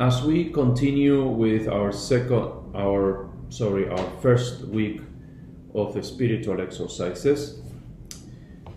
As 0.00 0.22
we 0.22 0.46
continue 0.46 1.26
with 1.26 1.68
our 1.68 1.92
second, 1.92 2.74
our 2.74 3.28
sorry, 3.50 3.86
our 3.86 4.10
first 4.22 4.64
week 4.68 5.02
of 5.74 5.92
the 5.92 6.02
spiritual 6.02 6.58
exercises, 6.58 7.60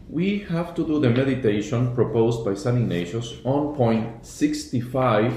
we 0.10 0.40
have 0.40 0.76
to 0.76 0.86
do 0.86 1.00
the 1.00 1.10
meditation 1.10 1.96
proposed 1.96 2.44
by 2.44 2.54
St. 2.56 2.78
Ignatius 2.78 3.36
on 3.46 3.74
point 3.74 4.26
65, 4.26 5.34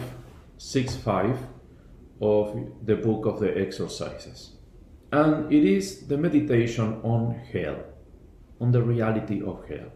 65 0.59 1.39
of 2.21 2.73
the 2.85 2.97
book 2.97 3.25
of 3.25 3.39
the 3.39 3.57
exercises. 3.57 4.57
And 5.13 5.53
it 5.53 5.65
is 5.65 6.09
the 6.09 6.19
meditation 6.19 7.01
on 7.05 7.31
hell, 7.53 7.79
on 8.61 8.73
the 8.73 8.83
reality 8.83 9.41
of 9.41 9.65
hell. 9.69 9.93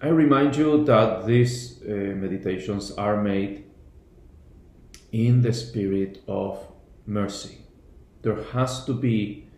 I 0.00 0.08
remind 0.08 0.56
you 0.56 0.86
that 0.86 1.26
these 1.26 1.82
uh, 1.82 1.90
meditations 2.16 2.90
are 2.92 3.22
made 3.22 3.64
in 5.14 5.42
the 5.42 5.52
spirit 5.52 6.20
of 6.26 6.58
mercy. 7.06 7.58
There 8.22 8.42
has 8.52 8.84
to 8.86 8.92
be 8.92 9.48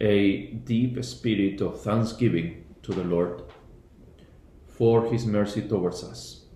a 0.00 0.46
deep 0.64 1.04
spirit 1.04 1.60
of 1.60 1.82
thanksgiving 1.82 2.64
to 2.82 2.94
the 2.94 3.04
Lord 3.04 3.42
for 4.66 5.04
his 5.12 5.26
mercy 5.26 5.68
towards 5.68 6.02
us. 6.02 6.46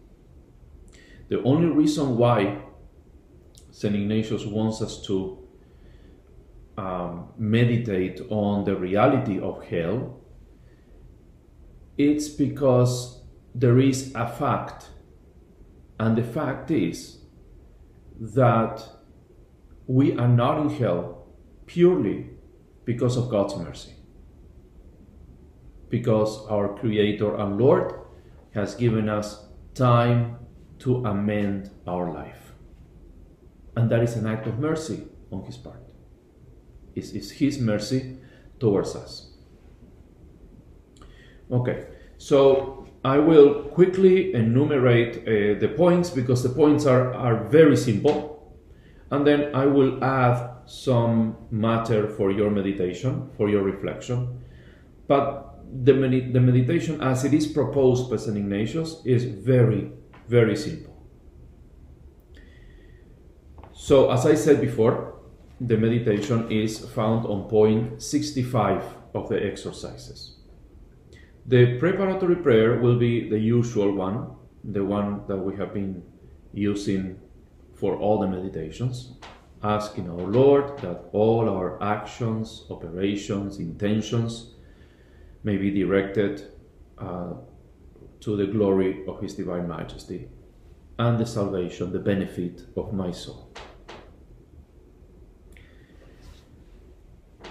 The 1.28 1.42
only 1.42 1.69
reason 1.69 2.16
why 2.16 2.62
St. 3.70 3.94
Ignatius 3.94 4.47
wants 4.47 4.80
us 4.80 5.02
to 5.02 5.47
um, 6.78 7.28
meditate 7.36 8.22
on 8.30 8.64
the 8.64 8.75
reality 8.75 9.38
of 9.38 9.62
hell, 9.64 10.19
it's 11.98 12.28
because 12.28 13.20
there 13.54 13.78
is 13.78 14.12
a 14.14 14.27
fact, 14.27 14.88
and 15.98 16.16
the 16.16 16.22
fact 16.22 16.70
is 16.70 17.19
that 18.20 18.86
we 19.86 20.16
are 20.16 20.28
not 20.28 20.60
in 20.60 20.68
hell 20.68 21.26
purely 21.66 22.30
because 22.84 23.16
of 23.16 23.30
God's 23.30 23.56
mercy. 23.56 23.94
Because 25.88 26.46
our 26.46 26.76
Creator 26.78 27.34
and 27.36 27.58
Lord 27.58 27.94
has 28.54 28.74
given 28.74 29.08
us 29.08 29.46
time 29.74 30.36
to 30.80 31.04
amend 31.04 31.70
our 31.86 32.12
life. 32.12 32.52
And 33.76 33.91
that 33.91 34.02
is 34.02 34.16
an 34.16 34.26
act 34.26 34.46
of 34.46 34.58
mercy 34.58 35.04
on 35.32 35.44
His 35.44 35.56
part. 35.56 35.82
It's, 36.94 37.12
it's 37.12 37.30
His 37.30 37.58
mercy 37.58 38.18
towards 38.58 38.94
us. 38.94 39.32
Okay, 41.50 41.87
so 42.19 42.87
I 43.05 43.19
will 43.19 43.62
quickly 43.62 44.34
enumerate 44.34 45.19
uh, 45.19 45.59
the 45.59 45.72
points 45.75 46.11
because 46.11 46.43
the 46.43 46.50
points 46.50 46.84
are, 46.84 47.15
are 47.15 47.44
very 47.49 47.77
simple. 47.77 48.55
And 49.11 49.27
then 49.27 49.55
I 49.55 49.66
will 49.66 50.03
add 50.05 50.50
some 50.66 51.37
matter 51.50 52.06
for 52.06 52.31
your 52.31 52.50
meditation, 52.50 53.31
for 53.37 53.49
your 53.49 53.62
reflection. 53.62 54.43
But 55.09 55.59
the, 55.84 55.94
med- 55.94 56.33
the 56.33 56.41
meditation 56.41 57.00
as 57.00 57.25
it 57.25 57.33
is 57.33 57.47
proposed 57.47 58.11
by 58.11 58.16
St. 58.16 58.37
Ignatius 58.37 59.03
is 59.05 59.25
very, 59.25 59.91
very 60.28 60.56
simple. 60.56 60.91
So, 63.72 64.11
as 64.11 64.27
I 64.27 64.34
said 64.34 64.61
before, 64.61 65.19
the 65.61 65.77
meditation 65.77 66.50
is 66.50 66.78
found 66.78 67.27
on 67.27 67.49
point 67.49 68.03
65 68.03 68.84
of 69.15 69.28
the 69.28 69.44
exercises. 69.44 70.39
The 71.46 71.78
preparatory 71.78 72.36
prayer 72.36 72.80
will 72.80 72.98
be 72.98 73.28
the 73.28 73.38
usual 73.38 73.94
one, 73.94 74.30
the 74.62 74.84
one 74.84 75.22
that 75.26 75.36
we 75.36 75.56
have 75.56 75.72
been 75.74 76.02
using 76.52 77.18
for 77.74 77.96
all 77.96 78.20
the 78.20 78.28
meditations, 78.28 79.14
asking 79.62 80.10
our 80.10 80.26
Lord 80.26 80.78
that 80.80 81.04
all 81.12 81.48
our 81.48 81.82
actions, 81.82 82.64
operations, 82.70 83.58
intentions 83.58 84.54
may 85.42 85.56
be 85.56 85.70
directed 85.70 86.52
uh, 86.98 87.32
to 88.20 88.36
the 88.36 88.46
glory 88.46 89.04
of 89.06 89.20
His 89.20 89.34
Divine 89.34 89.66
Majesty 89.66 90.28
and 90.98 91.18
the 91.18 91.24
salvation, 91.24 91.92
the 91.92 91.98
benefit 91.98 92.66
of 92.76 92.92
my 92.92 93.10
soul. 93.10 93.50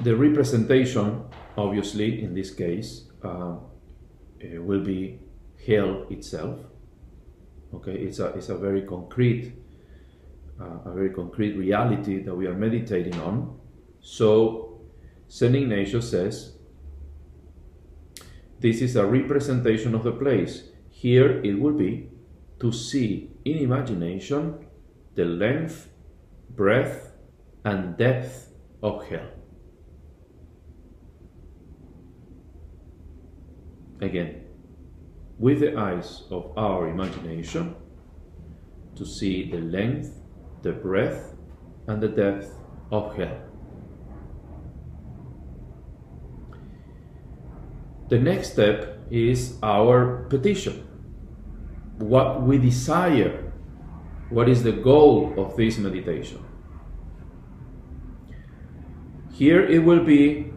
The 0.01 0.15
representation, 0.15 1.23
obviously, 1.57 2.23
in 2.23 2.35
this 2.35 2.51
case, 2.51 3.09
uh, 3.23 3.55
uh, 4.43 4.61
will 4.61 4.83
be 4.83 5.19
hell 5.65 6.05
itself. 6.09 6.59
Okay, 7.73 7.93
it's 7.93 8.19
a 8.19 8.27
it's 8.29 8.49
a 8.49 8.57
very 8.57 8.81
concrete, 8.81 9.53
uh, 10.59 10.89
a 10.89 10.93
very 10.93 11.11
concrete 11.11 11.53
reality 11.53 12.23
that 12.23 12.35
we 12.35 12.47
are 12.47 12.55
meditating 12.55 13.19
on. 13.21 13.59
So, 14.01 14.81
Saint 15.27 15.55
Ignatius 15.55 16.09
says, 16.09 16.55
this 18.59 18.81
is 18.81 18.95
a 18.95 19.05
representation 19.05 19.95
of 19.95 20.03
the 20.03 20.11
place. 20.11 20.69
Here 20.89 21.41
it 21.43 21.59
will 21.59 21.77
be 21.77 22.09
to 22.59 22.71
see 22.71 23.31
in 23.45 23.57
imagination 23.57 24.65
the 25.15 25.25
length, 25.25 25.89
breadth, 26.49 27.13
and 27.63 27.97
depth 27.97 28.51
of 28.83 29.07
hell. 29.07 29.38
Again 34.01 34.45
with 35.39 35.61
the 35.61 35.77
eyes 35.77 36.23
of 36.29 36.51
our 36.57 36.89
imagination 36.89 37.75
to 38.95 39.05
see 39.05 39.49
the 39.49 39.57
length, 39.57 40.19
the 40.61 40.73
breadth, 40.73 41.35
and 41.87 42.01
the 42.01 42.09
depth 42.09 42.53
of 42.91 43.15
hell. 43.15 43.37
The 48.09 48.19
next 48.19 48.53
step 48.53 48.99
is 49.09 49.57
our 49.63 50.25
petition. 50.29 50.85
What 51.97 52.41
we 52.41 52.57
desire, 52.57 53.53
what 54.29 54.49
is 54.49 54.63
the 54.63 54.73
goal 54.73 55.33
of 55.37 55.55
this 55.55 55.77
meditation? 55.77 56.43
Here 59.31 59.65
it 59.65 59.79
will 59.79 60.03
be 60.03 60.51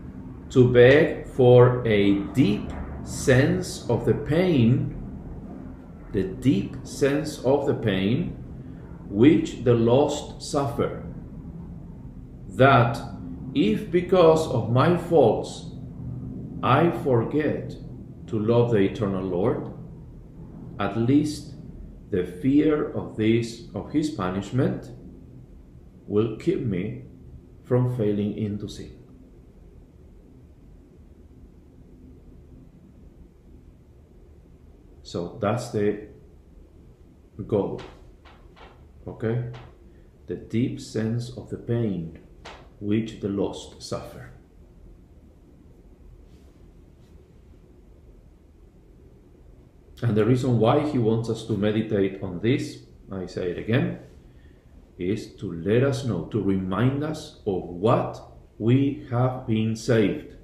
to 0.51 0.73
beg 0.73 1.29
for 1.29 1.87
a 1.87 2.15
deep 2.35 2.69
sense 3.05 3.89
of 3.89 4.05
the 4.05 4.15
pain, 4.15 4.97
the 6.13 6.23
deep 6.23 6.77
sense 6.87 7.39
of 7.45 7.67
the 7.67 7.75
pain 7.75 8.37
which 9.09 9.65
the 9.65 9.75
lost 9.75 10.43
suffer. 10.43 11.05
That 12.49 13.00
if 13.55 13.91
because 13.91 14.47
of 14.49 14.71
my 14.71 14.97
faults 14.97 15.73
I 16.62 16.91
forget 17.03 17.75
to 18.29 18.38
love 18.38 18.71
the 18.71 18.79
eternal 18.79 19.25
Lord, 19.25 19.73
at 20.79 20.97
least 20.97 21.55
the 22.11 22.25
fear 22.25 22.93
of 22.93 23.17
this 23.17 23.69
of 23.75 23.91
his 23.91 24.11
punishment 24.11 24.91
will 26.06 26.37
keep 26.37 26.61
me 26.61 27.05
from 27.65 27.97
failing 27.97 28.37
into 28.37 28.69
sin. 28.69 29.01
So 35.12 35.37
that's 35.43 35.69
the 35.69 36.09
goal. 37.47 37.82
Okay? 39.06 39.50
The 40.26 40.37
deep 40.37 40.81
sense 40.81 41.37
of 41.37 41.50
the 41.50 41.59
pain 41.59 42.19
which 42.81 43.20
the 43.20 43.29
lost 43.29 43.82
suffer. 43.82 44.31
And 50.00 50.17
the 50.17 50.25
reason 50.25 50.59
why 50.59 50.81
he 50.88 50.97
wants 50.97 51.29
us 51.29 51.47
to 51.47 51.59
meditate 51.59 52.23
on 52.23 52.41
this, 52.41 52.79
I 53.11 53.26
say 53.26 53.50
it 53.50 53.59
again, 53.59 53.99
is 54.99 55.35
to 55.41 55.53
let 55.53 55.82
us 55.82 56.06
know, 56.06 56.25
to 56.32 56.41
remind 56.41 57.05
us 57.05 57.43
of 57.47 57.64
what 57.64 58.19
we 58.59 59.06
have 59.11 59.47
been 59.47 59.76
saved. 59.76 60.37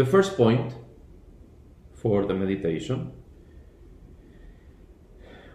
The 0.00 0.06
first 0.06 0.34
point 0.34 0.72
for 1.92 2.24
the 2.24 2.32
meditation 2.32 3.12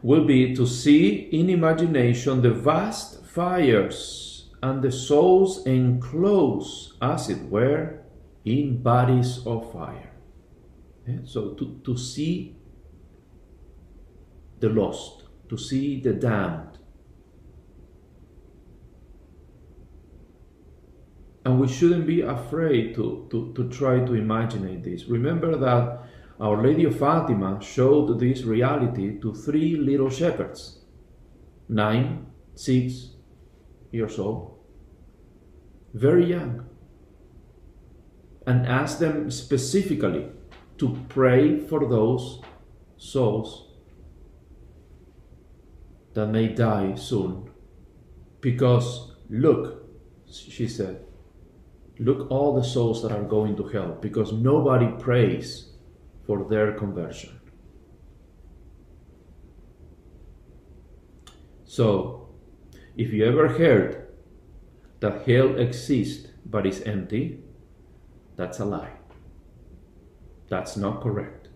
will 0.03 0.23
be 0.23 0.55
to 0.55 0.67
see 0.67 1.15
in 1.31 1.49
imagination 1.49 2.43
the 2.43 2.51
vast 2.51 3.25
fires 3.25 4.51
and 4.61 4.83
the 4.83 4.91
souls 4.91 5.65
enclosed, 5.65 6.93
as 7.01 7.27
it 7.27 7.41
were, 7.49 8.03
in 8.43 8.83
bodies 8.83 9.41
of 9.47 9.73
fire. 9.73 10.13
Yeah? 11.07 11.21
So 11.23 11.55
to, 11.55 11.81
to 11.83 11.97
see 11.97 12.55
the 14.59 14.69
lost, 14.69 15.23
to 15.49 15.57
see 15.57 15.99
the 16.01 16.13
damned. 16.13 16.74
And 21.45 21.59
we 21.59 21.67
shouldn't 21.67 22.07
be 22.07 22.21
afraid 22.21 22.95
to, 22.95 23.27
to, 23.29 23.53
to 23.53 23.69
try 23.69 23.99
to 24.03 24.13
imagine 24.15 24.81
this. 24.81 25.05
Remember 25.05 25.55
that 25.55 26.01
Our 26.39 26.61
Lady 26.61 26.85
of 26.85 26.97
Fatima 26.97 27.61
showed 27.61 28.19
this 28.19 28.41
reality 28.43 29.19
to 29.21 29.33
three 29.33 29.75
little 29.75 30.09
shepherds, 30.09 30.79
nine, 31.69 32.25
six 32.55 33.11
years 33.91 34.17
old, 34.17 34.57
very 35.93 36.25
young, 36.25 36.65
and 38.47 38.65
asked 38.65 38.99
them 38.99 39.29
specifically 39.29 40.27
to 40.77 40.99
pray 41.09 41.59
for 41.59 41.87
those 41.87 42.41
souls 42.97 43.69
that 46.15 46.27
may 46.27 46.47
die 46.49 46.95
soon. 46.95 47.49
Because 48.41 49.15
look, 49.29 49.85
she 50.29 50.67
said, 50.67 51.05
look 51.99 52.29
all 52.29 52.55
the 52.55 52.63
souls 52.63 53.01
that 53.01 53.11
are 53.11 53.23
going 53.23 53.55
to 53.55 53.67
hell 53.67 53.97
because 54.01 54.31
nobody 54.33 54.87
prays 54.99 55.71
for 56.25 56.43
their 56.49 56.73
conversion. 56.73 57.39
So, 61.63 62.29
if 62.95 63.11
you 63.11 63.25
ever 63.25 63.47
heard 63.47 64.07
that 64.99 65.27
hell 65.27 65.57
exists 65.57 66.27
but 66.45 66.65
is 66.65 66.81
empty, 66.81 67.43
that's 68.35 68.59
a 68.59 68.65
lie. 68.65 68.93
That's 70.49 70.77
not 70.77 71.01
correct. 71.01 71.49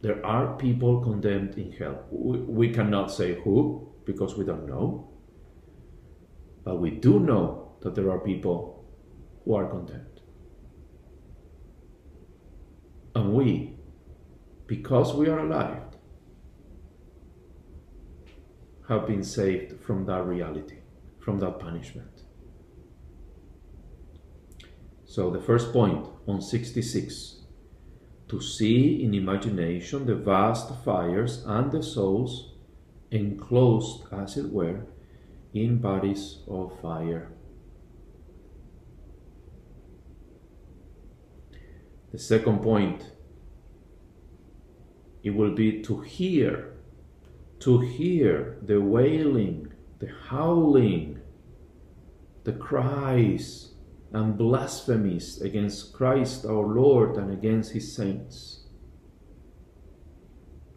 There 0.00 0.24
are 0.24 0.56
people 0.56 1.00
condemned 1.00 1.58
in 1.58 1.72
hell. 1.72 2.04
We, 2.10 2.70
cannot 2.70 3.10
say 3.10 3.40
who 3.42 3.92
because 4.04 4.36
we 4.36 4.44
don't 4.44 4.66
know. 4.66 5.10
But 6.64 6.76
we 6.80 6.90
do 6.90 7.18
know 7.18 7.76
that 7.82 7.94
there 7.94 8.10
are 8.10 8.20
people 8.20 8.77
who 9.48 9.54
are 9.54 9.66
condemned. 9.66 10.20
And 13.14 13.32
we, 13.32 13.76
because 14.66 15.14
we 15.14 15.26
are 15.28 15.38
alive, 15.38 15.84
have 18.90 19.06
been 19.06 19.24
saved 19.24 19.80
from 19.82 20.04
that 20.04 20.26
reality, 20.26 20.80
from 21.18 21.38
that 21.38 21.58
punishment. 21.58 22.24
So, 25.06 25.30
the 25.30 25.40
first 25.40 25.72
point 25.72 26.06
on 26.26 26.42
66 26.42 27.36
to 28.28 28.42
see 28.42 29.02
in 29.02 29.14
imagination 29.14 30.04
the 30.04 30.14
vast 30.14 30.74
fires 30.84 31.42
and 31.46 31.72
the 31.72 31.82
souls 31.82 32.52
enclosed, 33.10 34.12
as 34.12 34.36
it 34.36 34.52
were, 34.52 34.84
in 35.54 35.78
bodies 35.78 36.40
of 36.46 36.78
fire. 36.82 37.32
The 42.12 42.18
second 42.18 42.62
point, 42.62 43.12
it 45.22 45.30
will 45.30 45.54
be 45.54 45.82
to 45.82 46.00
hear, 46.00 46.74
to 47.60 47.80
hear 47.80 48.58
the 48.62 48.80
wailing, 48.80 49.72
the 49.98 50.10
howling, 50.28 51.20
the 52.44 52.52
cries 52.52 53.72
and 54.12 54.38
blasphemies 54.38 55.42
against 55.42 55.92
Christ 55.92 56.46
our 56.46 56.66
Lord 56.66 57.16
and 57.16 57.30
against 57.30 57.72
his 57.72 57.94
saints. 57.94 58.60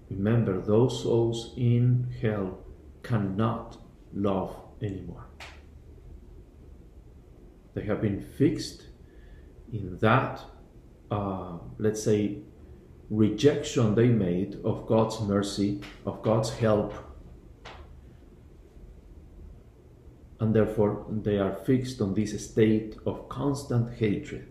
Remember, 0.10 0.60
those 0.60 1.02
souls 1.02 1.54
in 1.56 2.14
hell 2.22 2.60
cannot 3.04 3.78
love 4.14 4.54
anymore. 4.82 5.28
They 7.74 7.84
have 7.84 8.02
been 8.02 8.20
fixed 8.20 8.88
in 9.72 9.98
that, 10.00 10.42
uh, 11.12 11.58
let's 11.78 12.02
say, 12.02 12.38
rejection 13.10 13.94
they 13.94 14.08
made 14.08 14.58
of 14.64 14.88
God's 14.88 15.20
mercy, 15.20 15.82
of 16.06 16.24
God's 16.24 16.50
help. 16.50 16.94
And 20.40 20.56
therefore, 20.56 21.06
they 21.10 21.38
are 21.38 21.54
fixed 21.54 22.02
on 22.02 22.14
this 22.14 22.50
state 22.50 22.98
of 23.06 23.30
constant 23.30 23.94
hatred. 24.00 24.48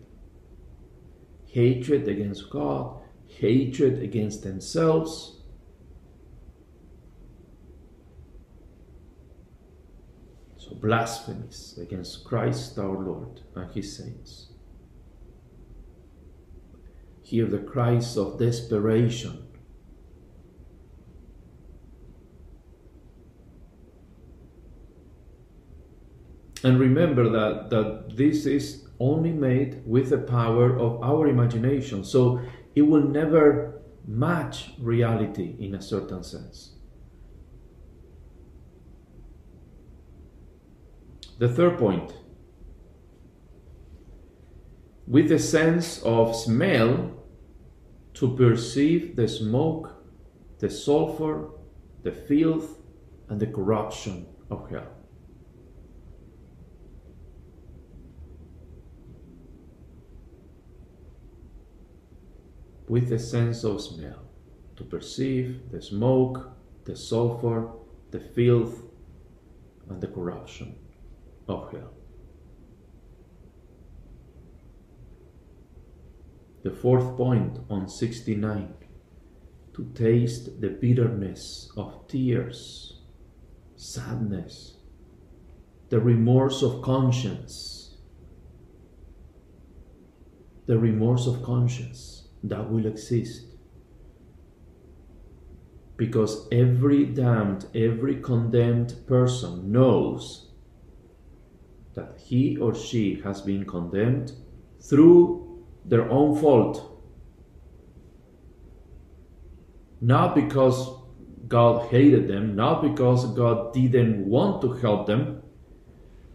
Hatred 1.46 2.06
against 2.06 2.50
God, 2.50 3.00
hatred 3.26 4.00
against 4.00 4.44
themselves, 4.44 5.38
So 10.58 10.76
blasphemies 10.76 11.78
against 11.82 12.24
Christ 12.24 12.78
our 12.78 12.96
Lord 12.96 13.40
and 13.56 13.72
his 13.72 13.96
saints. 13.96 14.49
Hear 17.30 17.46
the 17.46 17.58
cries 17.58 18.16
of 18.16 18.40
desperation. 18.40 19.46
And 26.64 26.80
remember 26.80 27.30
that, 27.30 27.70
that 27.70 28.16
this 28.16 28.46
is 28.46 28.88
only 28.98 29.30
made 29.30 29.80
with 29.86 30.10
the 30.10 30.18
power 30.18 30.76
of 30.76 31.00
our 31.04 31.28
imagination. 31.28 32.02
So 32.02 32.40
it 32.74 32.82
will 32.82 33.04
never 33.04 33.80
match 34.04 34.70
reality 34.80 35.54
in 35.60 35.76
a 35.76 35.80
certain 35.80 36.24
sense. 36.24 36.74
The 41.38 41.48
third 41.48 41.78
point 41.78 42.12
with 45.06 45.30
a 45.30 45.38
sense 45.38 46.02
of 46.02 46.34
smell 46.34 47.19
to 48.14 48.36
perceive 48.36 49.16
the 49.16 49.28
smoke, 49.28 49.94
the 50.58 50.70
sulfur, 50.70 51.50
the 52.02 52.12
filth, 52.12 52.78
and 53.28 53.40
the 53.40 53.46
corruption 53.46 54.26
of 54.50 54.68
hell. 54.70 54.88
With 62.88 63.08
the 63.08 63.18
sense 63.18 63.62
of 63.62 63.80
smell 63.80 64.24
to 64.76 64.82
perceive 64.82 65.70
the 65.70 65.80
smoke, 65.80 66.50
the 66.84 66.96
sulfur, 66.96 67.70
the 68.10 68.18
filth, 68.18 68.82
and 69.88 70.00
the 70.00 70.08
corruption 70.08 70.74
of 71.46 71.70
hell. 71.70 71.99
The 76.62 76.70
fourth 76.70 77.16
point 77.16 77.58
on 77.70 77.88
69 77.88 78.74
to 79.74 79.84
taste 79.94 80.60
the 80.60 80.68
bitterness 80.68 81.72
of 81.76 82.06
tears, 82.06 83.00
sadness, 83.76 84.76
the 85.88 86.00
remorse 86.00 86.62
of 86.62 86.82
conscience, 86.82 87.96
the 90.66 90.78
remorse 90.78 91.26
of 91.26 91.42
conscience 91.42 92.28
that 92.44 92.70
will 92.70 92.86
exist. 92.86 93.46
Because 95.96 96.46
every 96.52 97.06
damned, 97.06 97.66
every 97.74 98.16
condemned 98.20 98.94
person 99.06 99.72
knows 99.72 100.50
that 101.94 102.18
he 102.18 102.56
or 102.58 102.74
she 102.74 103.20
has 103.24 103.40
been 103.40 103.64
condemned 103.64 104.32
through 104.80 105.49
their 105.84 106.08
own 106.10 106.38
fault. 106.40 106.86
Not 110.00 110.34
because 110.34 110.88
God 111.48 111.88
hated 111.90 112.28
them, 112.28 112.54
not 112.54 112.80
because 112.80 113.26
God 113.34 113.72
didn't 113.74 114.24
want 114.24 114.62
to 114.62 114.72
help 114.72 115.06
them, 115.06 115.42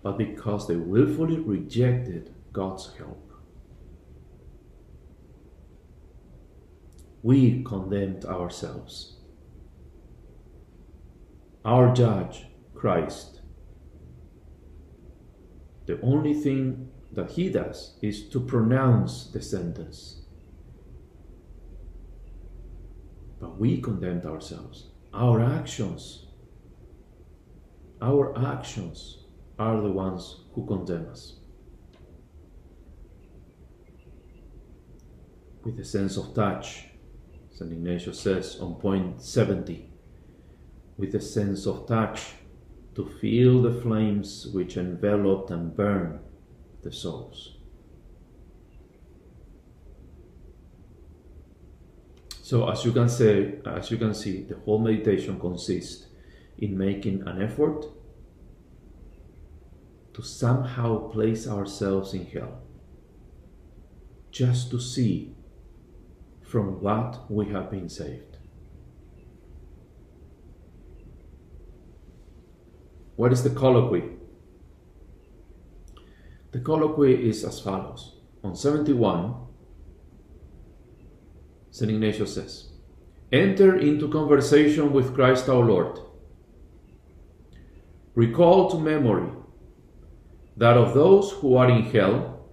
but 0.04 0.18
because 0.18 0.68
they 0.68 0.75
willfully 0.75 1.40
rejected 1.40 2.34
God's 2.52 2.94
help. 2.98 3.32
We 7.24 7.64
condemned 7.64 8.25
ourselves. 8.25 9.18
Our 11.64 11.92
judge, 11.94 12.46
Christ, 12.75 13.42
the 15.88 16.00
only 16.02 16.34
thing 16.36 16.92
that 17.15 17.31
he 17.31 17.50
does 17.50 17.98
is 18.01 18.29
to 18.29 18.39
pronounce 18.39 19.27
the 19.27 19.41
sentence. 19.41 20.22
But 23.39 23.57
we 23.57 23.81
condemned 23.81 24.25
ourselves. 24.25 24.89
Our 25.13 25.41
actions, 25.41 26.27
our 28.01 28.38
actions 28.38 29.24
are 29.57 29.81
the 29.81 29.91
ones 29.91 30.41
who 30.53 30.65
condemn 30.65 31.07
us. 31.10 31.39
With 35.63 35.79
a 35.79 35.86
sense 35.86 36.17
of 36.17 36.36
touch, 36.36 36.86
St. 37.51 37.72
Ignatius 37.72 38.19
says 38.19 38.60
on 38.60 38.75
point 38.75 39.22
70, 39.22 39.89
with 40.98 41.15
a 41.15 41.22
sense 41.22 41.65
of 41.65 41.88
touch 41.88 42.34
to 42.95 43.05
feel 43.22 43.62
the 43.62 43.81
flames 43.81 44.48
which 44.53 44.77
enveloped 44.77 45.51
and 45.51 45.75
burn 45.75 46.19
the 46.86 46.92
souls. 46.92 47.56
So 52.44 52.70
as 52.70 52.86
you 52.86 52.92
can 52.92 53.10
say, 53.10 53.56
as 53.65 53.89
you 53.89 53.98
can 53.98 54.13
see, 54.13 54.44
the 54.44 54.56
whole 54.63 54.77
meditation 54.77 55.39
consists 55.39 56.06
in 56.60 56.77
making 56.77 57.27
an 57.27 57.42
effort 57.42 57.88
to 60.13 60.22
somehow 60.22 61.10
place 61.10 61.48
ourselves 61.48 62.13
in 62.13 62.27
hell. 62.27 62.62
Just 64.30 64.70
to 64.70 64.80
see 64.80 65.34
from 66.44 66.82
what 66.82 67.30
we 67.32 67.48
have 67.48 67.72
been 67.72 67.89
saved. 67.89 68.38
What 73.15 73.34
is 73.34 73.44
the 73.44 73.50
colloquy? 73.50 74.14
The 76.55 76.62
colloquy 76.62 77.27
is 77.27 77.43
as 77.43 77.59
follows. 77.59 78.15
On 78.41 78.55
71, 78.55 79.35
St. 81.69 81.91
Ignatius 81.91 82.35
says, 82.35 82.69
Enter 83.29 83.77
into 83.77 84.07
conversation 84.07 84.93
with 84.93 85.13
Christ 85.13 85.50
our 85.50 85.65
Lord. 85.65 86.00
Recall 88.13 88.71
to 88.71 88.79
memory 88.79 89.29
that 90.55 90.77
of 90.77 90.93
those 90.93 91.33
who 91.33 91.57
are 91.57 91.69
in 91.69 91.83
hell, 91.91 92.47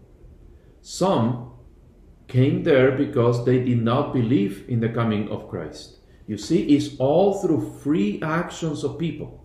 some 0.80 1.52
came 2.26 2.64
there 2.64 2.90
because 2.90 3.44
they 3.44 3.62
did 3.62 3.85
not 3.85 4.12
believe 4.12 4.64
in 4.68 4.80
the 4.80 4.88
coming 4.88 5.28
of 5.28 5.49
Christ. 5.49 5.99
You 6.26 6.38
see, 6.38 6.75
it's 6.75 6.97
all 6.99 7.40
through 7.40 7.78
free 7.85 8.21
actions 8.21 8.82
of 8.82 8.99
people. 8.99 9.42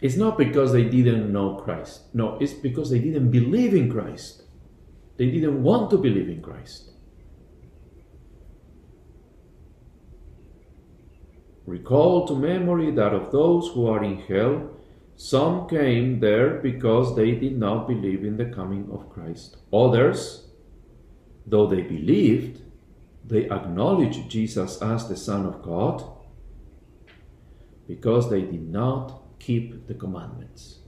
It's 0.00 0.16
not 0.16 0.38
because 0.38 0.72
they 0.72 0.84
didn't 0.84 1.32
know 1.32 1.56
Christ. 1.56 2.02
No, 2.14 2.38
it's 2.40 2.54
because 2.54 2.90
they 2.90 2.98
didn't 2.98 3.30
believe 3.30 3.74
in 3.74 3.90
Christ. 3.90 4.42
They 5.18 5.30
didn't 5.30 5.62
want 5.62 5.90
to 5.90 5.98
believe 5.98 6.28
in 6.28 6.40
Christ. 6.40 6.90
Recall 11.66 12.26
to 12.26 12.34
memory 12.34 12.90
that 12.92 13.12
of 13.12 13.30
those 13.30 13.68
who 13.68 13.86
are 13.86 14.02
in 14.02 14.18
hell, 14.22 14.70
some 15.16 15.68
came 15.68 16.18
there 16.18 16.54
because 16.54 17.14
they 17.14 17.32
did 17.32 17.58
not 17.58 17.86
believe 17.86 18.24
in 18.24 18.38
the 18.38 18.46
coming 18.46 18.88
of 18.90 19.10
Christ. 19.10 19.58
Others, 19.70 20.48
though 21.46 21.66
they 21.66 21.82
believed, 21.82 22.62
they 23.24 23.48
acknowledged 23.50 24.30
Jesus 24.30 24.80
as 24.80 25.08
the 25.08 25.16
Son 25.16 25.44
of 25.44 25.62
God 25.62 26.02
because 27.86 28.30
they 28.30 28.40
did 28.40 28.68
not 28.68 29.19
keep 29.40 29.88
the 29.88 29.94
commandments. 29.94 30.78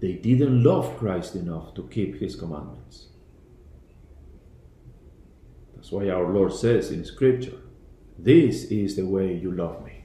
They 0.00 0.12
didn't 0.14 0.62
love 0.62 0.98
Christ 0.98 1.34
enough 1.34 1.74
to 1.74 1.88
keep 1.88 2.20
his 2.20 2.34
commandments. 2.34 3.08
That's 5.74 5.92
why 5.92 6.10
our 6.10 6.30
Lord 6.30 6.52
says 6.52 6.90
in 6.90 7.04
Scripture, 7.04 7.58
this 8.18 8.64
is 8.64 8.96
the 8.96 9.06
way 9.06 9.34
you 9.34 9.52
love 9.52 9.82
me, 9.84 10.04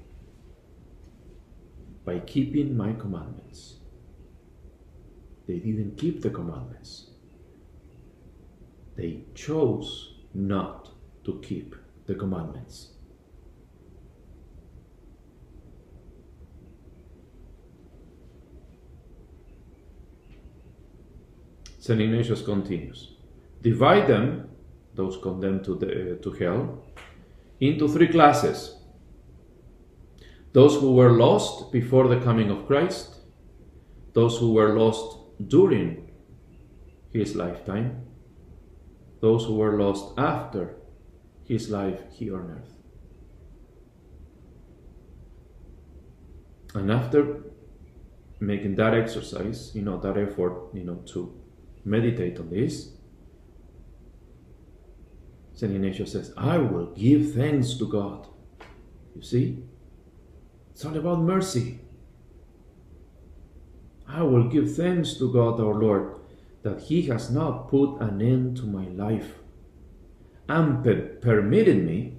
by 2.06 2.20
keeping 2.20 2.78
my 2.78 2.94
commandments. 2.94 3.78
They 5.48 5.60
didn't 5.60 5.98
keep 5.98 6.22
the 6.22 6.30
commandments, 6.30 7.10
they 8.96 9.26
chose 9.36 10.16
not 10.34 10.92
to 11.26 11.40
keep 11.42 11.76
the 12.06 12.16
commandments. 12.16 12.95
St. 21.86 22.02
Ignatius 22.02 22.42
continues 22.42 23.12
Divide 23.62 24.08
them, 24.08 24.50
those 24.96 25.18
condemned 25.18 25.64
to, 25.66 25.76
the, 25.76 26.14
uh, 26.14 26.16
to 26.24 26.32
hell, 26.32 26.84
into 27.60 27.88
three 27.88 28.08
classes 28.08 28.78
those 30.52 30.76
who 30.80 30.94
were 30.96 31.12
lost 31.12 31.72
before 31.72 32.08
the 32.08 32.20
coming 32.22 32.50
of 32.50 32.66
Christ, 32.66 33.18
those 34.14 34.38
who 34.38 34.54
were 34.54 34.74
lost 34.80 35.18
during 35.48 36.10
his 37.12 37.36
lifetime, 37.36 38.08
those 39.20 39.46
who 39.46 39.56
were 39.56 39.78
lost 39.78 40.18
after 40.18 40.78
his 41.44 41.70
life 41.70 42.00
here 42.10 42.38
on 42.38 42.52
earth. 42.52 42.74
And 46.74 46.90
after 46.90 47.44
making 48.40 48.76
that 48.76 48.94
exercise, 48.94 49.76
you 49.76 49.82
know, 49.82 50.00
that 50.00 50.18
effort, 50.18 50.74
you 50.74 50.86
know, 50.86 51.02
to 51.14 51.45
meditate 51.86 52.40
on 52.40 52.50
this, 52.50 52.90
St. 55.54 55.74
Ignatius 55.74 56.12
says, 56.12 56.34
I 56.36 56.58
will 56.58 56.88
give 56.88 57.34
thanks 57.34 57.76
to 57.76 57.88
God. 57.88 58.28
You 59.16 59.22
see? 59.22 59.64
It's 60.72 60.84
all 60.84 60.98
about 60.98 61.22
mercy. 61.22 61.80
I 64.08 64.22
will 64.24 64.50
give 64.50 64.76
thanks 64.76 65.14
to 65.14 65.32
God 65.32 65.60
our 65.62 65.74
Lord 65.74 66.16
that 66.64 66.82
He 66.82 67.04
has 67.04 67.32
not 67.32 67.70
put 67.70 68.02
an 68.02 68.22
end 68.22 68.58
to 68.58 68.64
my 68.64 68.86
life 68.90 69.36
and 70.50 70.84
per- 70.84 71.18
permitted 71.22 71.86
me 71.86 72.18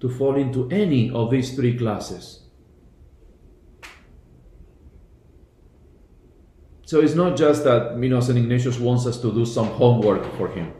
to 0.00 0.08
fall 0.08 0.36
into 0.36 0.68
any 0.70 1.10
of 1.10 1.30
these 1.30 1.56
three 1.56 1.76
classes. 1.76 2.45
So 6.86 7.00
it's 7.00 7.16
not 7.16 7.36
just 7.36 7.64
that 7.64 7.98
know 7.98 8.20
St. 8.20 8.38
Ignatius 8.38 8.78
wants 8.78 9.06
us 9.06 9.20
to 9.20 9.32
do 9.32 9.44
some 9.44 9.66
homework 9.66 10.24
for 10.36 10.46
him. 10.46 10.72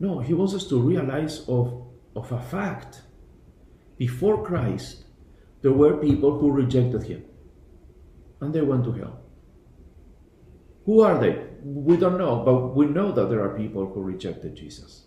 No, 0.00 0.18
he 0.18 0.34
wants 0.34 0.52
us 0.52 0.66
to 0.66 0.80
realize 0.80 1.48
of, 1.48 1.86
of 2.16 2.32
a 2.32 2.40
fact. 2.40 3.02
Before 3.98 4.44
Christ, 4.44 5.04
there 5.62 5.72
were 5.72 5.96
people 5.98 6.40
who 6.40 6.50
rejected 6.50 7.04
him. 7.04 7.24
And 8.40 8.52
they 8.52 8.60
went 8.60 8.82
to 8.84 8.92
hell. 8.92 9.20
Who 10.86 11.02
are 11.02 11.18
they? 11.20 11.44
We 11.62 11.96
don't 11.96 12.18
know, 12.18 12.42
but 12.44 12.74
we 12.74 12.86
know 12.86 13.12
that 13.12 13.30
there 13.30 13.42
are 13.42 13.56
people 13.56 13.86
who 13.86 14.02
rejected 14.02 14.56
Jesus, 14.56 15.04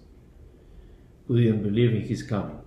who 1.27 1.38
didn't 1.41 1.63
believe 1.63 1.93
in 1.93 2.08
his 2.08 2.24
coming. 2.24 2.60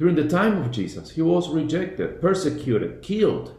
During 0.00 0.16
the 0.16 0.26
time 0.26 0.62
of 0.62 0.70
Jesus, 0.70 1.10
he 1.10 1.20
was 1.20 1.50
rejected, 1.50 2.22
persecuted, 2.22 3.02
killed. 3.02 3.54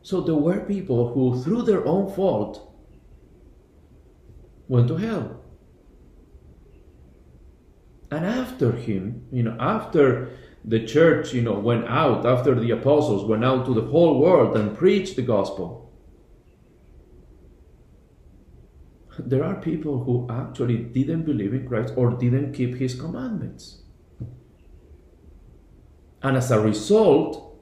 So 0.00 0.22
there 0.22 0.34
were 0.34 0.60
people 0.60 1.12
who, 1.12 1.42
through 1.42 1.64
their 1.64 1.86
own 1.86 2.10
fault, 2.10 2.66
went 4.66 4.88
to 4.88 4.96
hell. 4.96 5.42
And 8.10 8.24
after 8.24 8.72
him, 8.72 9.26
you 9.30 9.42
know, 9.42 9.58
after 9.60 10.30
the 10.64 10.86
church, 10.86 11.34
you 11.34 11.42
know, 11.42 11.58
went 11.58 11.84
out, 11.84 12.24
after 12.24 12.54
the 12.54 12.70
apostles 12.70 13.26
went 13.26 13.44
out 13.44 13.66
to 13.66 13.74
the 13.74 13.90
whole 13.90 14.18
world 14.18 14.56
and 14.56 14.74
preached 14.74 15.16
the 15.16 15.22
gospel, 15.22 15.92
there 19.18 19.44
are 19.44 19.60
people 19.60 20.04
who 20.04 20.26
actually 20.30 20.78
didn't 20.78 21.24
believe 21.24 21.52
in 21.52 21.68
Christ 21.68 21.92
or 21.94 22.12
didn't 22.12 22.54
keep 22.54 22.76
his 22.76 22.98
commandments. 22.98 23.82
And 26.26 26.36
as 26.36 26.50
a 26.50 26.58
result, 26.58 27.56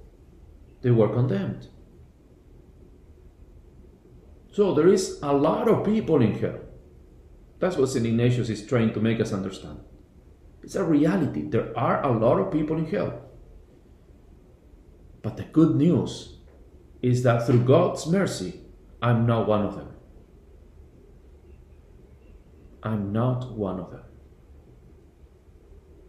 they 0.80 0.90
were 0.90 1.10
condemned. 1.10 1.68
So 4.52 4.72
there 4.72 4.88
is 4.88 5.18
a 5.22 5.34
lot 5.34 5.68
of 5.68 5.84
people 5.84 6.22
in 6.22 6.38
hell. 6.38 6.60
That's 7.60 7.76
what 7.76 7.90
St. 7.90 8.06
Ignatius 8.06 8.48
is 8.48 8.66
trying 8.66 8.94
to 8.94 9.00
make 9.00 9.20
us 9.20 9.34
understand. 9.34 9.80
It's 10.62 10.76
a 10.76 10.82
reality. 10.82 11.42
There 11.42 11.78
are 11.78 12.02
a 12.06 12.18
lot 12.18 12.38
of 12.38 12.50
people 12.50 12.78
in 12.78 12.86
hell. 12.86 13.20
But 15.20 15.36
the 15.36 15.42
good 15.42 15.76
news 15.76 16.38
is 17.02 17.22
that 17.22 17.46
through 17.46 17.64
God's 17.64 18.06
mercy, 18.06 18.62
I'm 19.02 19.26
not 19.26 19.46
one 19.46 19.66
of 19.66 19.76
them. 19.76 19.90
I'm 22.82 23.12
not 23.12 23.52
one 23.52 23.78
of 23.78 23.90
them. 23.90 24.04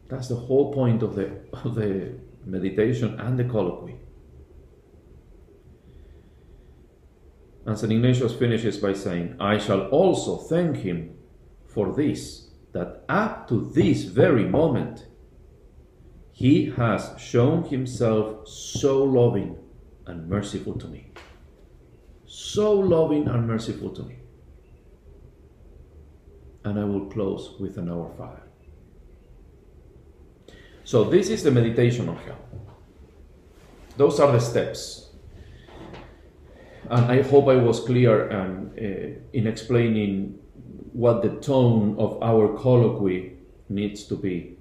That's 0.08 0.30
the 0.30 0.36
whole 0.36 0.74
point 0.74 1.04
of 1.04 1.16
the, 1.16 1.42
of 1.52 1.76
the 1.76 2.24
meditation 2.46 3.20
and 3.20 3.38
the 3.38 3.44
colloquy. 3.44 3.96
And 7.66 7.78
St. 7.78 7.92
Ignatius 7.92 8.34
finishes 8.34 8.78
by 8.78 8.94
saying, 8.94 9.36
I 9.40 9.58
shall 9.58 9.88
also 9.88 10.38
thank 10.38 10.78
him 10.78 11.18
for 11.66 11.94
this, 11.94 12.50
that 12.74 13.04
up 13.10 13.48
to 13.50 13.72
this 13.74 14.04
very 14.04 14.46
moment, 14.46 15.08
he 16.32 16.70
has 16.72 17.12
shown 17.18 17.64
himself 17.64 18.48
so 18.48 19.04
loving 19.04 19.58
and 20.06 20.30
merciful 20.30 20.74
to 20.74 20.88
me. 20.88 21.12
So 22.26 22.74
loving 22.74 23.28
and 23.28 23.48
merciful 23.48 23.90
to 23.92 24.04
me. 24.04 24.18
And 26.64 26.80
I 26.80 26.84
will 26.84 27.06
close 27.10 27.56
with 27.60 27.78
an 27.78 27.90
Our 27.90 28.12
Father. 28.18 28.45
So, 30.86 31.04
this 31.04 31.30
is 31.30 31.44
the 31.44 31.52
meditation 31.52 32.08
on 32.08 32.16
hell. 32.18 32.38
Those 33.98 34.20
are 34.20 34.32
the 34.32 34.40
steps. 34.40 35.10
And 36.90 37.12
I 37.12 37.24
hope 37.24 37.48
I 37.48 37.56
was 37.56 37.80
clear 37.80 38.32
um, 38.32 38.72
uh, 38.78 38.84
in 39.34 39.48
explaining 39.48 40.40
what 40.94 41.24
the 41.24 41.42
tone 41.42 41.96
of 41.98 42.22
our 42.22 42.56
colloquy 42.58 43.38
needs 43.68 44.04
to 44.06 44.16
be 44.16 44.58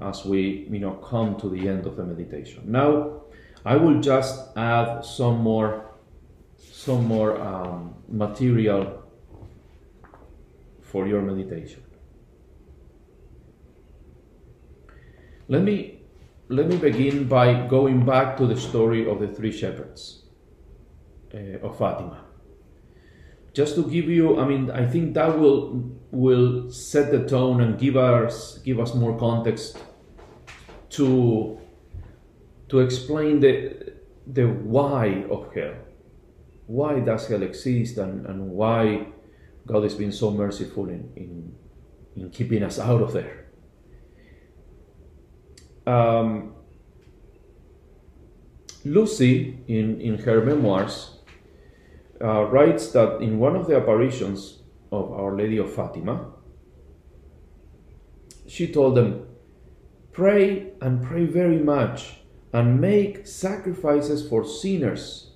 as 0.00 0.24
we 0.24 0.68
you 0.70 0.78
know 0.78 0.92
come 0.92 1.36
to 1.40 1.48
the 1.48 1.68
end 1.68 1.86
of 1.86 1.96
the 1.96 2.04
meditation. 2.04 2.62
Now, 2.70 3.22
I 3.64 3.76
will 3.76 4.00
just 4.00 4.56
add 4.56 5.04
some 5.04 5.38
more 5.38 5.90
some 6.56 7.04
more 7.04 7.40
um, 7.40 7.94
material 8.08 9.02
for 10.80 11.06
your 11.06 11.20
meditation. 11.20 11.81
Let 15.52 15.64
me 15.64 16.00
let 16.48 16.66
me 16.66 16.78
begin 16.78 17.28
by 17.28 17.66
going 17.66 18.06
back 18.06 18.38
to 18.38 18.46
the 18.46 18.56
story 18.56 19.06
of 19.06 19.20
the 19.20 19.28
three 19.28 19.52
shepherds 19.52 20.22
uh, 21.34 21.66
of 21.66 21.76
Fatima. 21.76 22.24
Just 23.52 23.74
to 23.74 23.82
give 23.84 24.08
you, 24.08 24.40
I 24.40 24.48
mean, 24.48 24.70
I 24.70 24.86
think 24.86 25.12
that 25.12 25.38
will 25.38 25.92
will 26.10 26.70
set 26.70 27.10
the 27.10 27.28
tone 27.28 27.60
and 27.60 27.78
give 27.78 27.98
us 27.98 28.56
give 28.64 28.80
us 28.80 28.94
more 28.94 29.18
context 29.18 29.76
to 30.96 31.60
to 32.70 32.80
explain 32.80 33.40
the 33.40 33.92
the 34.26 34.46
why 34.46 35.26
of 35.28 35.52
hell. 35.54 35.74
Why 36.66 37.00
does 37.00 37.28
hell 37.28 37.42
exist 37.42 37.98
and, 37.98 38.24
and 38.24 38.52
why 38.52 39.08
God 39.66 39.82
has 39.82 39.94
been 39.94 40.12
so 40.12 40.30
merciful 40.30 40.88
in, 40.88 41.12
in, 41.14 41.54
in 42.16 42.30
keeping 42.30 42.62
us 42.62 42.78
out 42.78 43.02
of 43.02 43.12
there. 43.12 43.41
Um, 45.86 46.54
Lucy, 48.84 49.58
in, 49.68 50.00
in 50.00 50.18
her 50.18 50.44
memoirs, 50.44 51.18
uh, 52.20 52.44
writes 52.44 52.90
that 52.92 53.20
in 53.20 53.38
one 53.38 53.56
of 53.56 53.66
the 53.66 53.76
apparitions 53.76 54.62
of 54.90 55.12
Our 55.12 55.36
Lady 55.36 55.56
of 55.58 55.72
Fatima, 55.72 56.32
she 58.46 58.70
told 58.70 58.96
them, 58.96 59.26
Pray 60.12 60.72
and 60.80 61.02
pray 61.02 61.24
very 61.24 61.58
much 61.58 62.18
and 62.52 62.80
make 62.80 63.26
sacrifices 63.26 64.28
for 64.28 64.44
sinners. 64.44 65.30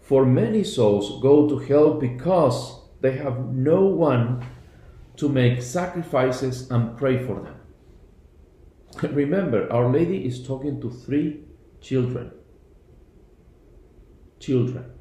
For 0.00 0.24
many 0.24 0.62
souls 0.62 1.20
go 1.20 1.48
to 1.48 1.58
hell 1.58 1.94
because 1.94 2.80
they 3.00 3.16
have 3.16 3.52
no 3.52 3.84
one 3.84 4.46
to 5.16 5.28
make 5.28 5.60
sacrifices 5.60 6.70
and 6.70 6.96
pray 6.96 7.18
for 7.26 7.40
them. 7.40 7.61
Remember, 9.02 9.72
Our 9.72 9.90
Lady 9.90 10.26
is 10.26 10.46
talking 10.46 10.80
to 10.80 10.90
three 10.90 11.44
children. 11.80 12.32
Children. 14.38 14.92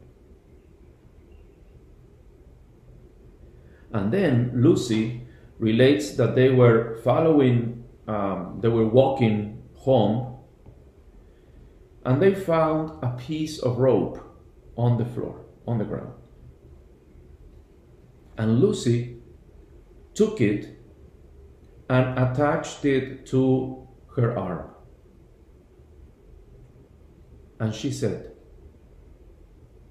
And 3.93 4.11
then 4.11 4.51
Lucy 4.55 5.27
relates 5.59 6.15
that 6.15 6.35
they 6.35 6.49
were 6.49 6.99
following, 7.03 7.83
um, 8.07 8.59
they 8.61 8.69
were 8.69 8.87
walking 8.87 9.63
home, 9.75 10.37
and 12.05 12.21
they 12.21 12.33
found 12.33 13.03
a 13.03 13.15
piece 13.17 13.59
of 13.59 13.77
rope 13.77 14.19
on 14.77 14.97
the 14.97 15.05
floor, 15.05 15.45
on 15.67 15.77
the 15.77 15.83
ground. 15.83 16.13
And 18.37 18.59
Lucy 18.59 19.17
took 20.13 20.41
it 20.41 20.77
and 21.89 22.17
attached 22.17 22.85
it 22.85 23.25
to 23.27 23.80
her 24.15 24.37
arm. 24.37 24.69
And 27.59 27.73
she 27.73 27.91
said, 27.91 28.31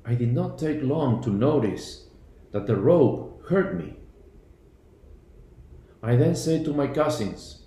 I 0.05 0.15
did 0.15 0.33
not 0.33 0.59
take 0.59 0.83
long 0.83 1.23
to 1.23 1.31
notice 1.31 2.09
that 2.53 2.67
the 2.67 2.77
rope 2.77 3.43
hurt 3.49 3.77
me. 3.77 3.97
I 6.03 6.17
then 6.17 6.35
said 6.35 6.65
to 6.65 6.73
my 6.73 6.87
cousins, 6.89 7.67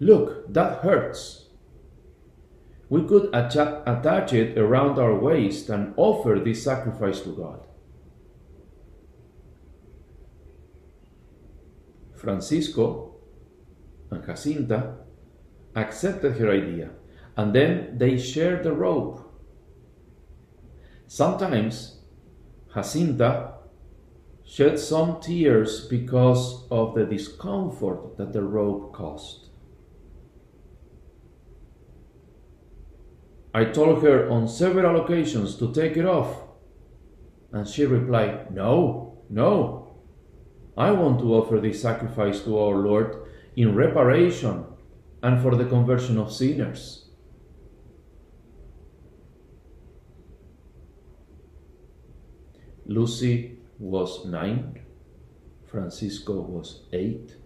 Look, 0.00 0.52
that 0.52 0.82
hurts. 0.82 1.50
We 2.88 3.04
could 3.04 3.30
attach 3.32 4.32
it 4.32 4.58
around 4.58 4.98
our 4.98 5.14
waist 5.14 5.68
and 5.68 5.94
offer 5.96 6.40
this 6.44 6.64
sacrifice 6.64 7.20
to 7.20 7.30
God. 7.30 7.60
Francisco 12.16 13.16
and 14.10 14.24
Jacinta 14.24 14.96
accepted 15.74 16.36
her 16.36 16.50
idea 16.50 16.90
and 17.36 17.54
then 17.54 17.96
they 17.98 18.18
shared 18.18 18.62
the 18.62 18.72
rope. 18.72 19.20
Sometimes 21.06 22.00
Jacinta 22.74 23.54
shed 24.44 24.78
some 24.78 25.20
tears 25.20 25.86
because 25.86 26.66
of 26.70 26.94
the 26.94 27.06
discomfort 27.06 28.16
that 28.18 28.32
the 28.32 28.42
rope 28.42 28.92
caused. 28.92 29.48
I 33.54 33.66
told 33.66 34.02
her 34.02 34.30
on 34.30 34.48
several 34.48 35.02
occasions 35.02 35.56
to 35.56 35.72
take 35.72 35.96
it 35.96 36.06
off, 36.06 36.42
and 37.52 37.68
she 37.68 37.84
replied, 37.84 38.54
No, 38.54 39.24
no. 39.28 39.78
I 40.74 40.90
want 40.90 41.20
to 41.20 41.34
offer 41.34 41.60
this 41.60 41.82
sacrifice 41.82 42.40
to 42.44 42.58
our 42.58 42.76
Lord 42.76 43.26
in 43.54 43.74
reparation 43.74 44.64
and 45.22 45.40
for 45.40 45.54
the 45.54 45.64
conversion 45.64 46.18
of 46.18 46.32
sinners. 46.32 47.08
Lucy 52.86 53.58
was 53.78 54.26
nine, 54.26 54.80
Francisco 55.70 56.40
was 56.40 56.84
eight, 56.92 57.36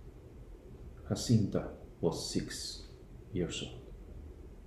Jacinta 1.08 1.68
was 2.00 2.32
six 2.32 2.82
years 3.32 3.62
old. 3.62 3.82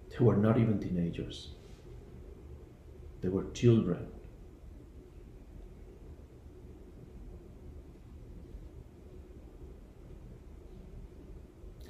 They 0.10 0.24
were 0.24 0.38
not 0.38 0.58
even 0.60 0.80
teenagers, 0.80 1.56
they 3.22 3.30
were 3.30 3.50
children. 3.52 4.08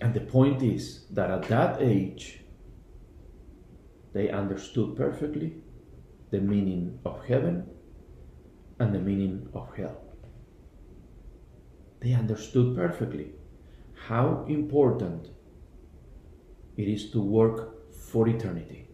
And 0.02 0.14
the 0.14 0.22
point 0.22 0.64
is 0.64 1.06
that 1.12 1.30
at 1.30 1.44
that 1.50 1.82
age, 1.82 2.42
they 4.14 4.30
understood 4.30 4.96
perfectly 4.96 5.56
the 6.32 6.40
meaning 6.40 7.00
of 7.06 7.24
heaven 7.26 7.68
and 8.80 8.94
the 8.94 9.00
meaning 9.00 9.50
of 9.54 9.76
hell. 9.76 10.02
They 12.00 12.14
understood 12.14 12.76
perfectly 12.76 13.32
how 14.08 14.46
important 14.48 15.30
it 16.78 16.88
is 16.88 17.12
to 17.12 17.22
work 17.22 17.92
for 17.94 18.28
eternity, 18.28 18.88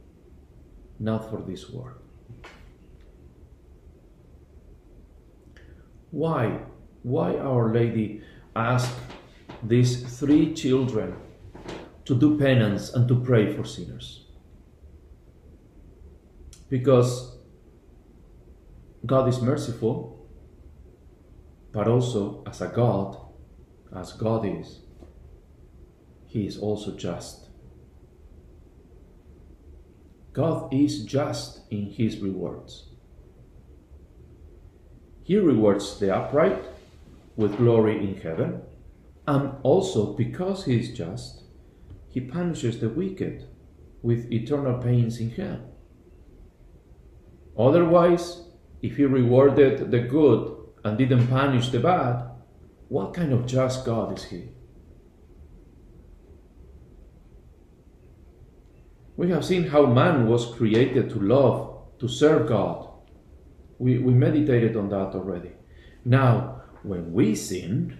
not 0.99 1.29
for 1.29 1.41
this 1.41 1.69
world. 1.69 1.99
Why? 6.09 6.61
Why 7.03 7.37
Our 7.37 7.71
Lady 7.71 8.23
asked 8.55 8.95
these 9.67 10.19
three 10.19 10.53
children 10.53 11.15
to 12.05 12.15
do 12.15 12.37
penance 12.37 12.93
and 12.93 13.07
to 13.07 13.19
pray 13.19 13.51
for 13.51 13.63
sinners. 13.63 14.25
Because 16.69 17.37
God 19.05 19.27
is 19.27 19.41
merciful, 19.41 20.27
but 21.71 21.87
also 21.87 22.43
as 22.45 22.61
a 22.61 22.67
God, 22.67 23.17
as 23.95 24.13
God 24.13 24.45
is, 24.45 24.81
He 26.27 26.45
is 26.45 26.57
also 26.57 26.95
just. 26.95 27.49
God 30.33 30.71
is 30.73 31.05
just 31.05 31.61
in 31.71 31.91
His 31.91 32.19
rewards. 32.19 32.89
He 35.23 35.37
rewards 35.37 35.99
the 35.99 36.15
upright 36.15 36.63
with 37.35 37.57
glory 37.57 37.97
in 37.97 38.21
heaven 38.21 38.61
and 39.27 39.53
also, 39.63 40.13
because 40.13 40.65
he 40.65 40.79
is 40.79 40.95
just, 40.95 41.43
he 42.09 42.21
punishes 42.21 42.79
the 42.79 42.89
wicked 42.89 43.47
with 44.01 44.31
eternal 44.31 44.77
pains 44.77 45.19
in 45.19 45.31
hell. 45.31 45.61
Otherwise, 47.57 48.43
if 48.81 48.97
he 48.97 49.05
rewarded 49.05 49.89
the 49.89 49.99
good 49.99 50.55
and 50.83 50.97
didn't 50.97 51.27
punish 51.27 51.69
the 51.69 51.79
bad, 51.79 52.29
what 52.87 53.13
kind 53.13 53.33
of 53.33 53.47
just 53.47 53.85
God 53.85 54.15
is 54.17 54.25
he? 54.25 54.49
We 59.17 59.31
have 59.31 59.45
seen 59.45 59.63
how 59.67 59.85
man 59.85 60.27
was 60.27 60.53
created 60.53 61.09
to 61.11 61.19
love, 61.19 61.97
to 61.99 62.07
serve 62.07 62.47
God. 62.47 62.89
We, 63.79 63.97
we 63.97 64.13
meditated 64.13 64.75
on 64.75 64.89
that 64.89 65.15
already. 65.15 65.51
Now, 66.03 66.61
when 66.83 67.13
we 67.13 67.33
sin, 67.33 67.97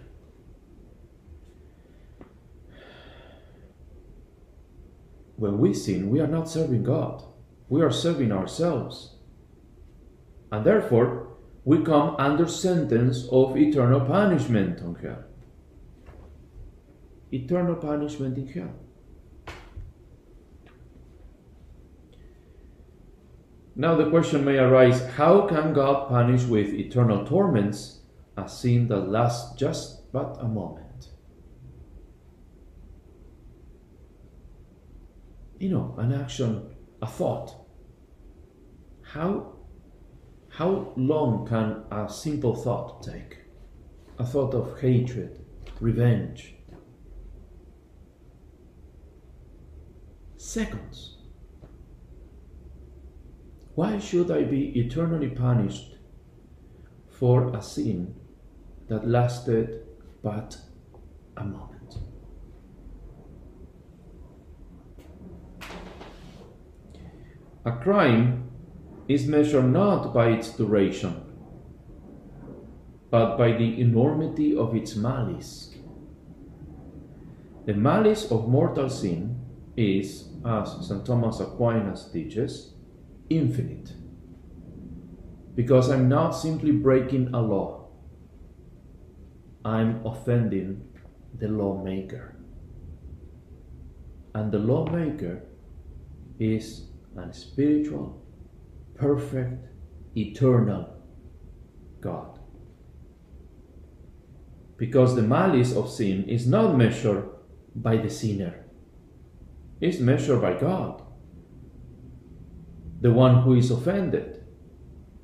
when 5.38 5.58
we 5.58 5.74
sin, 5.74 6.10
we 6.10 6.20
are 6.20 6.28
not 6.28 6.50
serving 6.50 6.84
God. 6.84 7.24
We 7.68 7.82
are 7.82 7.92
serving 7.92 8.32
ourselves. 8.32 9.16
And 10.52 10.66
therefore, 10.66 11.28
we 11.64 11.84
come 11.84 12.16
under 12.18 12.48
sentence 12.48 13.28
of 13.32 13.58
eternal 13.58 14.02
punishment 14.02 14.82
on 14.82 14.96
hell. 14.96 15.24
Eternal 17.32 17.76
punishment 17.76 18.38
in 18.38 18.48
hell. 18.48 18.74
Now 23.76 23.96
the 23.96 24.10
question 24.10 24.46
may 24.46 24.58
arise 24.58 25.06
how 25.16 25.48
can 25.48 25.74
God 25.74 26.08
punish 26.08 26.44
with 26.44 26.74
eternal 26.74 27.26
torments 27.26 28.00
a 28.38 28.48
sin 28.48 28.88
that 28.88 29.10
lasts 29.10 29.60
just 29.60 30.10
but 30.14 30.38
a 30.40 30.48
moment? 30.48 30.85
You 35.60 35.70
know, 35.70 35.96
an 35.98 36.12
action, 36.14 36.70
a 37.02 37.08
thought. 37.08 37.56
How, 39.02 39.54
how 40.50 40.94
long 40.98 41.48
can 41.48 41.84
a 41.92 42.10
simple 42.12 42.56
thought 42.56 43.04
take? 43.04 43.38
A 44.20 44.26
thought 44.26 44.54
of 44.54 44.80
hatred, 44.80 45.46
revenge. 45.80 46.56
Seconds. 50.38 51.18
Why 53.76 54.00
should 54.00 54.32
I 54.32 54.44
be 54.44 54.80
eternally 54.80 55.30
punished 55.30 55.98
for 57.10 57.54
a 57.54 57.62
sin 57.62 58.16
that 58.88 59.08
lasted 59.08 59.86
but 60.24 60.58
a 61.36 61.44
moment? 61.44 61.75
A 67.66 67.72
crime 67.72 68.52
is 69.08 69.28
measured 69.28 69.72
not 69.72 70.14
by 70.14 70.30
its 70.30 70.52
duration, 70.52 71.16
but 73.10 73.38
by 73.38 73.54
the 73.54 73.82
enormity 73.82 74.56
of 74.56 74.76
its 74.76 74.96
malice. 74.96 75.74
The 77.66 77.74
malice 77.74 78.30
of 78.30 78.48
mortal 78.48 78.88
sin 78.88 79.40
is, 79.76 80.30
as 80.46 80.88
St. 80.88 81.04
Thomas 81.04 81.40
Aquinas 81.40 82.12
teaches, 82.14 82.76
infinite. 83.32 83.94
Because 85.56 85.90
I'm 85.90 86.08
not 86.08 86.32
simply 86.32 86.72
breaking 86.72 87.34
a 87.34 87.42
law, 87.42 87.88
I'm 89.64 90.06
offending 90.06 90.88
the 91.34 91.48
lawmaker. 91.48 92.38
And 94.36 94.52
the 94.52 94.60
lawmaker 94.60 95.42
is 96.40 96.90
a 97.18 97.34
spiritual, 97.34 98.26
perfect, 98.96 99.68
eternal 100.16 100.90
God. 102.02 102.40
Because 104.78 105.16
the 105.16 105.22
malice 105.22 105.76
of 105.76 105.90
sin 105.90 106.28
is 106.28 106.48
not 106.48 106.78
measured 106.78 107.30
by 107.76 107.98
the 107.98 108.10
sinner, 108.10 108.66
it's 109.80 110.00
measured 110.00 110.42
by 110.42 110.54
God 110.60 111.02
the 113.06 113.12
one 113.12 113.44
who 113.44 113.54
is 113.54 113.70
offended. 113.70 114.44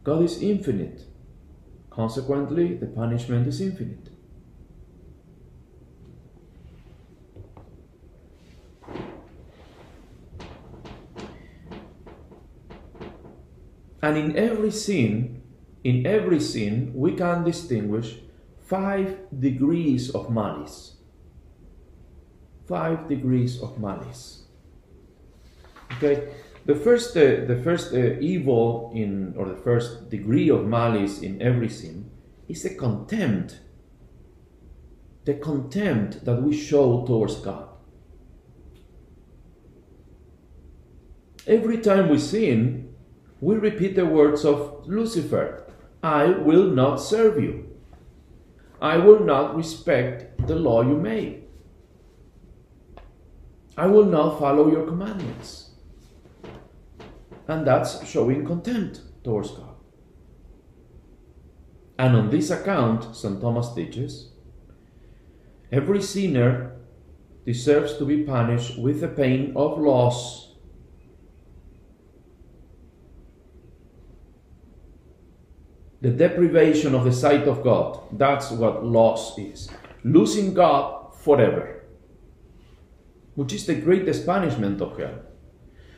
God 0.04 0.22
is 0.22 0.40
infinite. 0.40 1.06
Consequently, 1.90 2.76
the 2.76 2.86
punishment 2.86 3.48
is 3.48 3.60
infinite. 3.60 4.11
And 14.02 14.18
in 14.18 14.38
every 14.38 14.72
sin, 14.72 15.44
in 15.84 16.06
every 16.06 16.40
sin, 16.40 16.92
we 16.96 17.14
can 17.14 17.44
distinguish 17.44 18.18
five 18.60 19.18
degrees 19.40 20.10
of 20.12 20.32
malice. 20.32 20.96
Five 22.68 23.08
degrees 23.08 23.62
of 23.62 23.80
malice. 23.80 24.46
Okay? 25.98 26.30
The 26.66 26.76
first, 26.76 27.18
uh, 27.18 27.46
the 27.46 27.60
first 27.64 27.94
uh, 27.94 28.20
evil 28.20 28.92
in, 28.94 29.34
or 29.36 29.46
the 29.50 29.58
first 29.58 30.10
degree 30.10 30.50
of 30.50 30.66
malice 30.66 31.20
in 31.22 31.42
every 31.42 31.70
sin 31.70 32.10
is 32.48 32.64
the 32.64 32.76
contempt. 32.76 33.60
The 35.26 35.36
contempt 35.36 36.26
that 36.26 36.42
we 36.42 36.56
show 36.56 37.06
towards 37.06 37.36
God. 37.36 37.68
Every 41.48 41.80
time 41.80 42.10
we 42.10 42.20
sin, 42.20 42.91
we 43.42 43.56
repeat 43.56 43.96
the 43.96 44.06
words 44.06 44.46
of 44.46 44.88
Lucifer 44.88 45.66
I 46.02 46.26
will 46.26 46.66
not 46.66 46.96
serve 46.96 47.44
you. 47.44 47.68
I 48.82 48.98
will 48.98 49.20
not 49.20 49.56
respect 49.56 50.48
the 50.48 50.56
law 50.56 50.82
you 50.82 50.98
made. 50.98 51.44
I 53.78 53.88
will 53.88 54.06
not 54.06 54.40
follow 54.40 54.72
your 54.72 54.88
commandments 54.88 55.72
and 57.52 57.68
that's 57.68 58.08
showing 58.08 58.46
contempt 58.46 59.02
towards 59.24 59.52
God. 59.52 59.76
And 62.00 62.16
on 62.16 62.30
this 62.30 62.50
account, 62.50 63.16
St. 63.16 63.42
Thomas 63.42 63.74
teaches, 63.74 64.32
every 65.72 66.02
sinner 66.02 66.78
deserves 67.46 67.98
to 67.98 68.06
be 68.06 68.24
punished 68.24 68.80
with 68.80 69.02
the 69.02 69.10
pain 69.10 69.54
of 69.56 69.78
loss. 69.78 70.51
The 76.02 76.10
deprivation 76.10 76.96
of 76.96 77.06
the 77.06 77.12
sight 77.14 77.48
of 77.48 77.64
God, 77.64 78.00
that's 78.14 78.50
what 78.50 78.84
loss 78.84 79.38
is. 79.38 79.70
Losing 80.04 80.54
God 80.54 81.16
forever, 81.16 81.84
which 83.36 83.54
is 83.54 83.68
the 83.68 83.76
greatest 83.76 84.26
punishment 84.26 84.82
of 84.82 84.98
hell. 84.98 85.20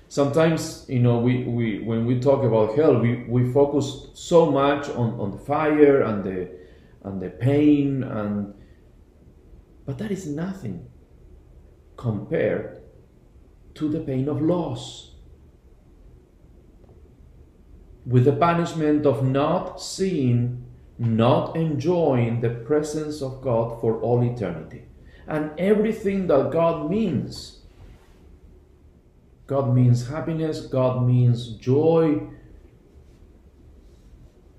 Sometimes 0.10 0.86
you 0.90 1.00
know 1.00 1.18
we, 1.18 1.44
we 1.46 1.80
when 1.80 2.06
we 2.06 2.20
talk 2.20 2.44
about 2.44 2.76
hell 2.76 3.00
we, 3.00 3.24
we 3.24 3.52
focus 3.52 4.10
so 4.14 4.52
much 4.52 4.88
on, 4.90 5.20
on 5.20 5.32
the 5.32 5.40
fire 5.40 6.04
and 6.04 6.24
the 6.24 6.52
and 7.04 7.20
the 7.20 7.32
pain 7.32 8.04
and 8.04 8.54
but 9.88 9.98
that 9.98 10.12
is 10.12 10.28
nothing 10.28 10.86
compared 11.98 12.84
to 13.74 13.90
the 13.90 14.02
pain 14.02 14.30
of 14.30 14.40
loss 14.40 15.13
with 18.06 18.26
the 18.26 18.34
punishment 18.34 19.06
of 19.06 19.24
not 19.24 19.82
seeing 19.82 20.66
not 21.00 21.56
enjoying 21.56 22.42
the 22.42 22.50
presence 22.50 23.22
of 23.22 23.42
god 23.42 23.80
for 23.82 24.00
all 24.02 24.22
eternity 24.24 24.84
and 25.28 25.52
everything 25.58 26.28
that 26.28 26.52
god 26.52 26.90
means 26.90 27.64
God 29.48 29.76
means 29.76 30.08
happiness, 30.08 30.62
God 30.62 31.06
means 31.06 31.56
joy, 31.58 32.22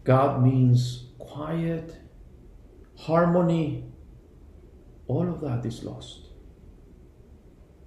God 0.04 0.42
means 0.42 1.06
quiet, 1.18 1.96
harmony. 2.98 3.86
All 5.06 5.28
of 5.28 5.40
that 5.40 5.64
is 5.66 5.82
lost 5.82 6.28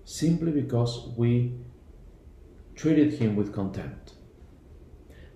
simply 0.04 0.52
because 0.52 1.10
we 1.17 1.54
treated 2.76 3.13
him 3.13 3.36
with 3.36 3.54
contempt. 3.54 4.07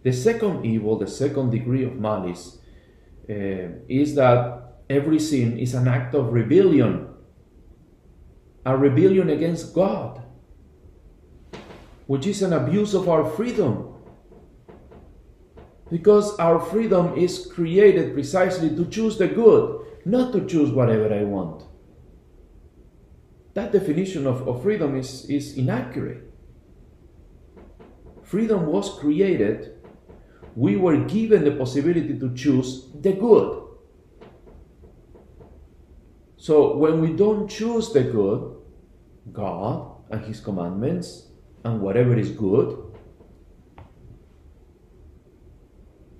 The 0.04 0.12
second 0.12 0.66
evil, 0.66 0.98
the 0.98 1.08
second 1.08 1.52
degree 1.52 1.84
of 1.84 1.96
malice, 1.96 2.60
uh, 3.30 3.78
is 3.88 4.16
that 4.16 4.82
every 4.90 5.20
sin 5.20 5.60
is 5.60 5.74
an 5.74 5.88
act 5.88 6.16
of 6.16 6.34
rebellion, 6.34 7.08
a 8.66 8.76
rebellion 8.76 9.30
against 9.30 9.74
God 9.74 10.22
which 12.12 12.28
is 12.28 12.42
an 12.42 12.52
abuse 12.52 12.94
of 12.94 13.08
our 13.08 13.24
freedom. 13.24 13.94
Because 15.90 16.38
our 16.40 16.60
freedom 16.60 17.18
is 17.18 17.46
created 17.46 18.14
precisely 18.14 18.70
to 18.76 18.84
choose 18.88 19.18
the 19.18 19.30
good, 19.30 19.80
not 20.04 20.34
to 20.34 20.46
choose 20.46 20.72
whatever 20.72 21.14
I 21.14 21.24
want. 21.24 21.64
That 23.54 23.72
definition 23.72 24.28
of, 24.28 24.46
of 24.46 24.62
freedom 24.62 24.98
is, 24.98 25.24
is 25.30 25.56
inaccurate. 25.56 26.30
Freedom 28.24 28.66
was 28.66 29.00
created 29.00 29.81
we 30.56 30.76
were 30.76 30.98
given 30.98 31.44
the 31.44 31.52
possibility 31.52 32.18
to 32.20 32.34
choose 32.36 32.90
the 33.00 33.14
good. 33.14 33.62
So 36.38 36.76
when 36.76 37.02
we 37.02 37.14
don't 37.14 37.48
choose 37.48 37.94
the 37.94 38.04
good, 38.04 38.58
God 39.32 39.92
and 40.10 40.26
His 40.26 40.40
commandments 40.40 41.28
and 41.64 41.82
whatever 41.82 42.18
is 42.18 42.32
good, 42.32 42.78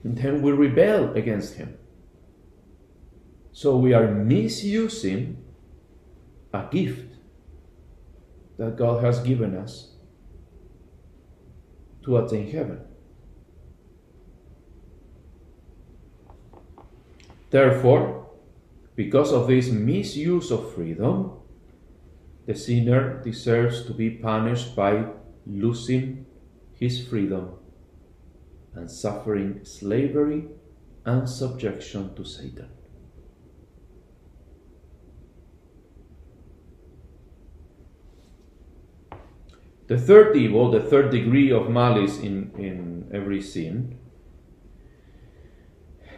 then 0.04 0.42
we 0.42 0.52
rebel 0.52 1.14
against 1.14 1.56
Him. 1.56 1.78
So 3.52 3.78
we 3.78 3.94
are 3.94 4.08
misusing 4.08 5.44
a 6.54 6.68
gift 6.72 7.16
that 8.58 8.78
God 8.78 9.04
has 9.04 9.20
given 9.20 9.56
us 9.56 9.96
to 12.04 12.18
attain 12.18 12.52
heaven. 12.52 12.91
Therefore, 17.52 18.30
because 18.96 19.34
of 19.34 19.48
this 19.48 19.70
misuse 19.70 20.52
of 20.52 20.74
freedom, 20.74 21.34
the 22.46 22.56
sinner 22.56 23.22
deserves 23.24 23.86
to 23.86 23.94
be 23.94 24.10
punished 24.10 24.74
by 24.76 25.06
losing 25.46 26.26
his 26.80 27.06
freedom 27.06 27.52
and 28.74 28.90
suffering 28.90 29.60
slavery 29.64 30.48
and 31.06 31.30
subjection 31.30 32.16
to 32.16 32.24
Satan. 32.24 32.70
The 39.88 39.98
third 39.98 40.38
evil, 40.38 40.72
the 40.72 40.80
third 40.80 41.12
degree 41.12 41.52
of 41.52 41.70
malice 41.70 42.18
in, 42.18 42.54
in 42.58 43.12
every 43.14 43.42
sin, 43.42 43.98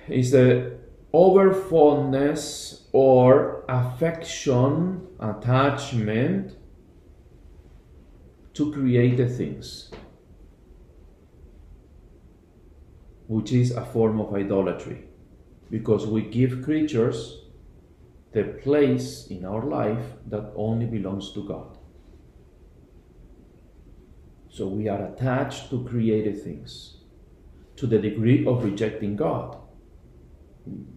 is 0.07 0.29
the 0.29 0.82
over 1.13 1.53
fondness 1.53 2.87
or 2.91 3.63
affection, 3.69 5.07
attachment 5.19 6.57
to 8.55 8.73
created 8.73 9.31
things, 9.31 9.91
which 13.27 13.51
is 13.51 13.71
a 13.71 13.85
form 13.85 14.19
of 14.19 14.33
idolatry, 14.33 15.03
because 15.69 16.07
we 16.07 16.23
give 16.23 16.63
creatures 16.63 17.41
the 18.31 18.43
place 18.43 19.27
in 19.27 19.45
our 19.45 19.63
life 19.63 20.03
that 20.25 20.51
only 20.55 20.87
belongs 20.87 21.31
to 21.33 21.47
God. 21.47 21.77
So 24.49 24.67
we 24.67 24.87
are 24.89 25.05
attached 25.05 25.69
to 25.69 25.83
created 25.83 26.43
things 26.43 26.97
to 27.75 27.85
the 27.85 27.99
degree 27.99 28.45
of 28.47 28.63
rejecting 28.63 29.15
God 29.15 29.62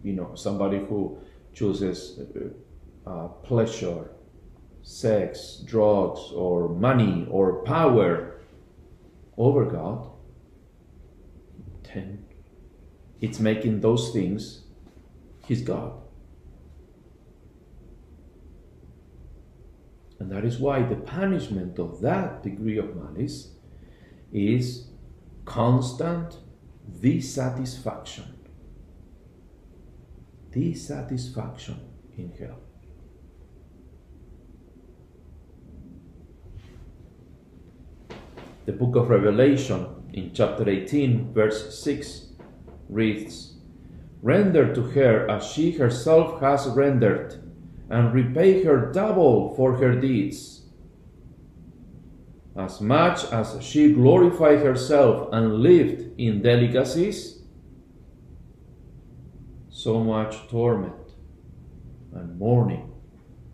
you 0.02 0.12
know 0.12 0.35
somebody 0.35 0.79
who 0.79 1.18
chooses 1.52 2.20
uh, 2.20 3.11
uh, 3.11 3.29
pleasure 3.29 4.11
sex 4.83 5.62
drugs 5.64 6.20
or 6.35 6.68
money 6.68 7.26
or 7.31 7.62
power 7.64 8.40
over 9.37 9.64
god 9.64 10.11
then 11.94 12.24
it's 13.20 13.40
making 13.40 13.81
those 13.81 14.12
things 14.12 14.64
his 15.46 15.62
god. 15.62 15.92
And 20.18 20.31
that 20.31 20.44
is 20.44 20.59
why 20.59 20.83
the 20.83 20.96
punishment 20.96 21.79
of 21.79 22.00
that 22.00 22.42
degree 22.42 22.79
of 22.79 22.96
malice 22.96 23.52
is 24.33 24.88
constant 25.44 26.38
dissatisfaction 27.00 28.36
dissatisfaction 30.57 31.79
in 32.16 32.33
hell. 32.38 32.59
The 38.64 38.73
book 38.73 38.97
of 38.97 39.11
Revelation 39.11 39.87
in 40.14 40.33
chapter 40.33 40.66
18, 40.69 41.35
verse 41.35 41.79
6 41.79 42.33
reads, 42.88 43.59
Render 44.23 44.75
to 44.75 44.83
her 44.83 45.31
as 45.31 45.47
she 45.47 45.73
herself 45.73 46.40
has 46.40 46.66
rendered, 46.69 47.35
and 47.90 48.14
repay 48.14 48.64
her 48.64 48.90
double 48.92 49.55
for 49.57 49.77
her 49.77 49.95
deeds. 49.95 50.62
As 52.57 52.81
much 52.81 53.31
as 53.31 53.62
she 53.62 53.92
glorified 53.92 54.61
herself 54.61 55.29
and 55.33 55.57
lived 55.57 56.19
in 56.19 56.40
delicacies, 56.40 57.36
so 59.77 60.03
much 60.03 60.49
torment 60.49 61.12
and 62.15 62.39
mourning 62.39 62.91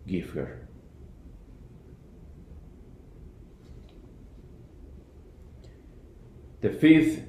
give 0.07 0.29
her. 0.29 0.69
The 6.61 6.69
fifth 6.69 7.25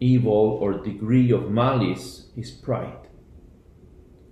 evil 0.00 0.58
or 0.60 0.84
degree 0.84 1.30
of 1.30 1.50
malice 1.50 2.28
is 2.36 2.50
pride, 2.50 3.08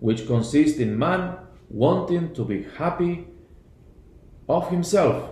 which 0.00 0.26
consists 0.26 0.78
in 0.78 0.98
man 0.98 1.38
wanting 1.70 2.34
to 2.34 2.44
be 2.44 2.66
happy 2.76 3.26
of 4.50 4.68
himself 4.68 5.30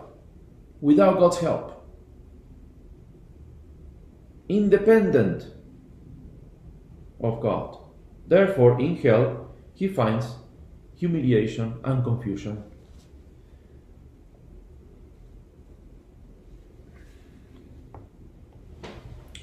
without 0.81 1.19
God's 1.19 1.41
help, 1.41 1.87
independent 4.49 5.47
of 7.21 7.39
God. 7.43 7.82
Therefore, 8.33 8.81
in 8.81 8.97
hell, 8.97 9.51
he 9.75 9.89
finds 9.89 10.37
humiliation 10.97 11.75
and 11.85 12.03
confusion. 12.03 12.65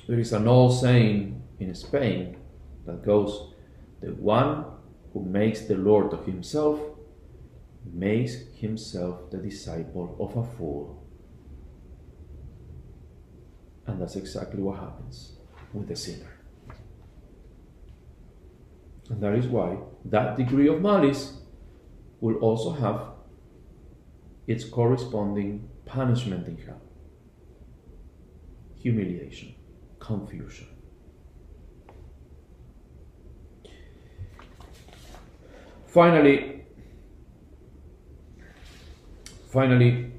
There 0.08 0.20
is 0.20 0.34
an 0.34 0.48
old 0.48 0.74
saying 0.74 1.40
in 1.60 1.76
Spain 1.76 2.38
that 2.88 3.06
goes, 3.06 3.54
The 4.00 4.08
one 4.08 4.66
who 5.14 5.24
makes 5.24 5.68
the 5.68 5.76
Lord 5.76 6.12
of 6.12 6.26
himself 6.26 6.80
makes 7.94 8.34
himself 8.56 9.30
the 9.30 9.38
disciple 9.38 10.18
of 10.20 10.36
a 10.36 10.44
fool. 10.58 11.06
And 13.86 14.02
that's 14.02 14.16
exactly 14.16 14.64
what 14.64 14.80
happens 14.80 15.34
with 15.76 15.88
the 15.88 15.96
sinner. 15.96 16.39
And 19.10 19.22
that 19.22 19.34
is 19.34 19.48
why 19.48 19.78
that 20.06 20.38
degree 20.38 20.68
of 20.68 20.82
malice 20.82 21.40
will 22.22 22.36
also 22.36 22.72
have 22.72 23.02
its 24.48 24.64
corresponding 24.64 25.70
punishment 25.86 26.48
in 26.48 26.58
hell 26.58 26.82
humiliation, 28.80 29.54
confusion. 30.00 30.68
Finally, 35.86 36.62
finally, 39.52 40.12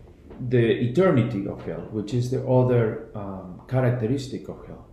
the 0.49 0.59
eternity 0.59 1.47
of 1.47 1.65
hell, 1.65 1.89
which 1.91 2.13
is 2.13 2.31
the 2.31 2.47
other 2.47 3.09
um, 3.15 3.63
characteristic 3.69 4.49
of 4.49 4.67
hell. 4.67 4.87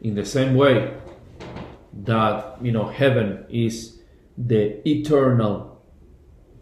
In 0.00 0.14
the 0.14 0.24
same 0.24 0.54
way 0.54 0.94
that 2.04 2.58
you 2.62 2.72
know 2.72 2.86
heaven 2.86 3.44
is 3.48 4.00
the 4.36 4.88
eternal 4.88 5.82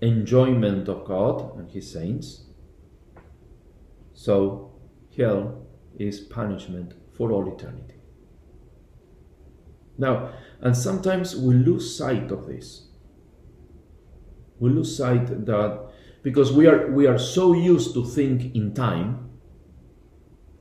enjoyment 0.00 0.88
of 0.88 1.04
God 1.04 1.56
and 1.58 1.70
his 1.70 1.90
saints. 1.90 2.44
So 4.14 4.72
hell 5.16 5.66
is 5.98 6.20
punishment 6.20 6.94
for 7.16 7.32
all 7.32 7.52
eternity. 7.52 7.94
Now 9.98 10.32
and 10.60 10.76
sometimes 10.76 11.36
we 11.36 11.54
lose 11.54 11.96
sight 11.96 12.30
of 12.30 12.46
this. 12.46 12.88
We 14.58 14.70
lose 14.70 14.96
sight 14.96 15.44
that 15.46 15.90
because 16.22 16.50
we 16.52 16.66
are 16.66 16.90
we 16.90 17.06
are 17.06 17.18
so 17.18 17.52
used 17.52 17.92
to 17.94 18.04
think 18.04 18.54
in 18.54 18.72
time 18.72 19.30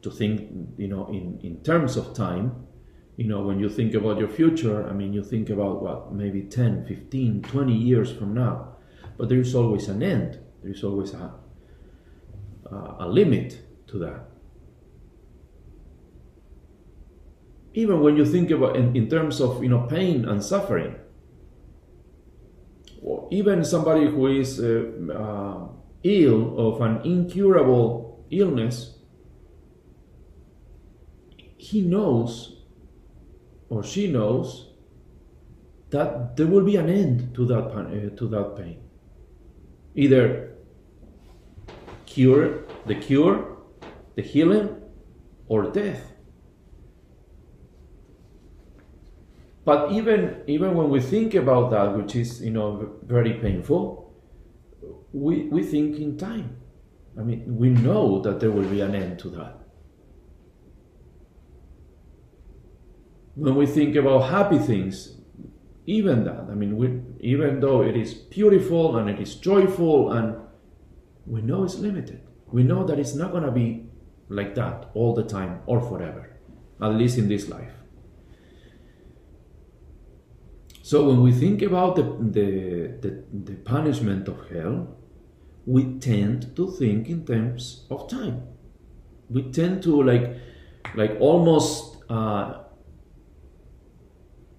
to 0.01 0.11
think 0.11 0.51
you 0.77 0.87
know 0.87 1.07
in 1.07 1.39
in 1.41 1.63
terms 1.63 1.95
of 1.95 2.13
time 2.13 2.64
you 3.17 3.25
know 3.25 3.41
when 3.41 3.59
you 3.59 3.69
think 3.69 3.93
about 3.93 4.17
your 4.17 4.27
future 4.27 4.87
i 4.89 4.93
mean 4.93 5.13
you 5.13 5.23
think 5.23 5.49
about 5.49 5.81
what 5.81 6.13
maybe 6.13 6.41
10 6.41 6.85
15 6.85 7.41
20 7.41 7.73
years 7.73 8.11
from 8.11 8.33
now. 8.33 8.75
But 9.17 9.29
there 9.29 9.39
is 9.39 9.55
always 9.55 9.87
an 9.87 10.03
end. 10.03 10.39
There 10.61 10.71
is 10.71 10.83
always 10.83 11.13
a 11.13 11.33
a 12.99 13.07
limit 13.07 13.61
to 13.87 13.99
that. 13.99 14.25
Even 17.73 18.01
when 18.01 18.17
you 18.17 18.25
think 18.25 18.51
about 18.51 18.75
in, 18.75 18.95
in 18.95 19.09
terms 19.09 19.39
of 19.39 19.63
you 19.63 19.69
know 19.69 19.81
pain 19.81 20.25
and 20.25 20.43
suffering 20.43 20.95
or 23.01 23.27
even 23.31 23.63
somebody 23.63 24.07
who 24.07 24.27
is 24.27 24.59
uh, 24.59 24.91
uh, 25.13 25.67
ill 26.03 26.57
of 26.57 26.81
an 26.81 27.01
incurable 27.05 28.25
illness 28.31 28.97
he 31.57 31.81
knows 31.81 32.54
or 33.69 33.83
she 33.83 34.11
knows 34.11 34.71
that 35.89 36.35
there 36.35 36.47
will 36.47 36.63
be 36.63 36.75
an 36.75 36.89
end 36.89 37.33
to 37.35 37.45
that, 37.45 37.65
uh, 37.65 38.15
to 38.15 38.27
that 38.27 38.55
pain. 38.57 38.79
Either 39.95 40.55
cure, 42.05 42.63
the 42.85 42.95
cure, 42.95 43.57
the 44.15 44.21
healing, 44.21 44.81
or 45.47 45.71
death. 45.71 46.11
But 49.63 49.91
even 49.91 50.43
even 50.45 50.75
when 50.75 50.89
we 50.89 51.01
think 51.01 51.33
about 51.33 51.71
that, 51.71 51.97
which 51.97 52.15
is 52.15 52.41
you 52.41 52.51
know 52.51 52.99
very 53.03 53.33
painful, 53.33 54.13
we 55.11 55.47
we 55.49 55.63
think 55.63 55.97
in 55.97 56.17
time. 56.17 56.57
I 57.17 57.23
mean, 57.23 57.57
we 57.57 57.69
know 57.69 58.21
that 58.21 58.39
there 58.39 58.51
will 58.51 58.69
be 58.69 58.81
an 58.81 58.93
end 58.93 59.17
to 59.19 59.29
that. 59.29 59.64
When 63.35 63.55
we 63.55 63.65
think 63.65 63.95
about 63.95 64.29
happy 64.29 64.57
things, 64.57 65.17
even 65.85 66.23
that, 66.23 66.47
I 66.49 66.55
mean, 66.55 66.77
we, 66.77 67.01
even 67.19 67.59
though 67.59 67.83
it 67.83 67.95
is 67.95 68.13
beautiful 68.13 68.97
and 68.97 69.09
it 69.09 69.19
is 69.19 69.35
joyful, 69.35 70.11
and 70.11 70.37
we 71.25 71.41
know 71.41 71.63
it's 71.63 71.75
limited. 71.75 72.21
We 72.47 72.63
know 72.63 72.85
that 72.85 72.97
it's 72.97 73.13
not 73.13 73.31
going 73.31 73.43
to 73.43 73.51
be 73.51 73.87
like 74.29 74.55
that 74.55 74.89
all 74.93 75.13
the 75.13 75.23
time 75.23 75.59
or 75.65 75.81
forever, 75.81 76.37
at 76.81 76.93
least 76.95 77.17
in 77.17 77.27
this 77.27 77.49
life. 77.49 77.71
So 80.81 81.07
when 81.07 81.21
we 81.21 81.31
think 81.31 81.61
about 81.61 81.95
the, 81.95 82.03
the, 82.03 82.97
the, 83.01 83.23
the 83.51 83.55
punishment 83.55 84.27
of 84.27 84.49
hell, 84.49 84.95
we 85.65 85.97
tend 85.99 86.55
to 86.55 86.71
think 86.71 87.09
in 87.09 87.25
terms 87.25 87.85
of 87.89 88.07
time. 88.07 88.43
We 89.29 89.51
tend 89.51 89.81
to 89.83 90.03
like, 90.03 90.37
like 90.95 91.17
almost, 91.19 91.97
uh, 92.07 92.64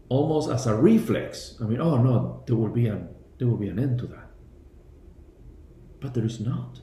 almost 0.09 0.51
as 0.51 0.67
a 0.67 0.75
reflex. 0.75 1.57
I 1.61 1.65
mean, 1.65 1.81
oh 1.81 2.03
no, 2.03 2.43
there 2.47 2.57
will 2.57 2.69
be 2.69 2.87
an 2.87 3.09
there 3.39 3.49
will 3.49 3.59
be 3.59 3.69
an 3.69 3.79
end 3.79 3.99
to 4.01 4.07
that. 4.07 4.31
But 6.01 6.15
there 6.15 6.25
is 6.25 6.41
not. 6.41 6.81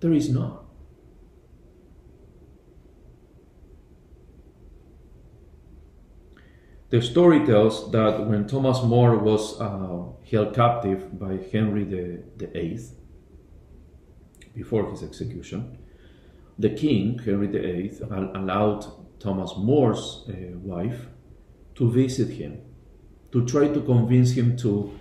There 0.00 0.12
is 0.12 0.28
not. 0.28 0.64
The 6.90 7.02
story 7.02 7.44
tells 7.44 7.90
that 7.90 8.26
when 8.26 8.46
Thomas 8.46 8.82
More 8.84 9.18
was 9.18 9.60
uh, 9.60 10.12
held 10.30 10.54
captive 10.54 11.18
by 11.18 11.38
Henry 11.50 11.82
the, 11.82 12.22
the 12.36 12.56
Eighth 12.56 12.94
before 14.54 14.88
his 14.90 15.02
execution, 15.02 15.78
the 16.56 16.70
king, 16.70 17.18
Henry 17.18 17.48
the 17.48 17.64
Eighth, 17.66 18.00
allowed 18.00 19.03
Thomas 19.18 19.52
More's 19.56 20.24
uh, 20.28 20.56
wife 20.58 21.06
to 21.76 21.90
visit 21.90 22.28
him, 22.30 22.60
to 23.32 23.44
try 23.44 23.68
to 23.68 23.80
convince 23.80 24.32
him 24.32 24.56
to, 24.58 24.98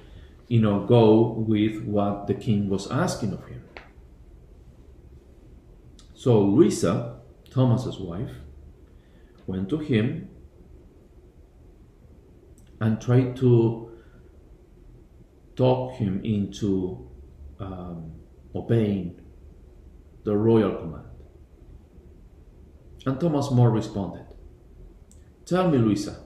you 0.47 0.61
know, 0.61 0.85
go 0.85 1.31
with 1.31 1.83
what 1.83 2.27
the 2.27 2.33
king 2.33 2.69
was 2.69 2.89
asking 2.89 3.33
of 3.33 3.45
him. 3.47 3.63
So 6.15 6.41
Louisa, 6.41 7.19
Thomas's 7.51 7.99
wife, 7.99 8.31
went 9.45 9.69
to 9.69 9.77
him 9.77 10.29
and 12.79 12.99
tried 13.01 13.35
to 13.37 13.91
talk 15.55 15.95
him 15.95 16.21
into 16.23 17.09
um, 17.59 18.13
obeying 18.55 19.21
the 20.23 20.35
royal 20.35 20.75
command. 20.75 21.12
And 23.05 23.19
Thomas 23.19 23.51
More 23.51 23.69
responded, 23.69 24.25
Tell 25.45 25.69
me, 25.69 25.77
Louisa, 25.77 26.23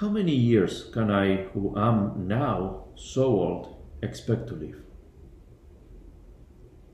how 0.00 0.08
many 0.10 0.34
years 0.34 0.90
can 0.92 1.10
I, 1.10 1.44
who 1.54 1.76
am 1.76 2.28
now 2.28 2.88
so 2.94 3.24
old, 3.24 3.82
expect 4.02 4.46
to 4.48 4.54
live? 4.54 4.82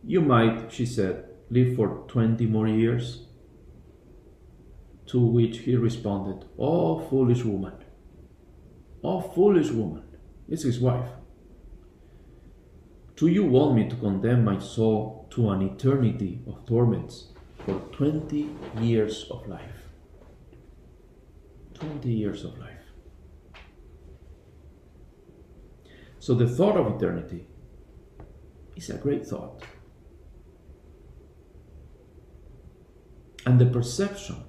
You 0.05 0.21
might, 0.21 0.73
she 0.73 0.87
said, 0.87 1.27
live 1.51 1.77
for 1.77 2.05
20 2.09 2.47
more 2.47 2.69
years. 2.69 3.27
To 5.07 5.21
which 5.21 5.59
he 5.59 5.77
responded, 5.77 6.49
Oh, 6.59 6.99
foolish 7.11 7.45
woman! 7.45 7.75
Oh, 9.05 9.21
foolish 9.21 9.71
woman! 9.71 10.05
It's 10.49 10.63
his 10.63 10.81
wife. 10.81 11.11
Do 13.23 13.29
you 13.29 13.45
want 13.45 13.77
me 13.77 13.89
to 13.89 13.95
condemn 13.95 14.45
my 14.45 14.59
soul 14.59 15.29
to 15.31 15.51
an 15.51 15.63
eternity 15.63 16.41
of 16.45 16.67
torments 16.67 17.29
for 17.65 17.75
20 17.93 18.51
years 18.81 19.27
of 19.31 19.47
life? 19.47 19.87
20 21.75 22.11
years 22.11 22.43
of 22.43 22.59
life. 22.59 22.85
So 26.19 26.35
the 26.35 26.49
thought 26.49 26.77
of 26.77 26.97
eternity 26.97 27.47
is 28.75 28.91
a 28.91 28.99
great 28.99 29.25
thought. 29.25 29.63
And 33.47 33.61
the 33.61 33.67
perception 33.67 34.43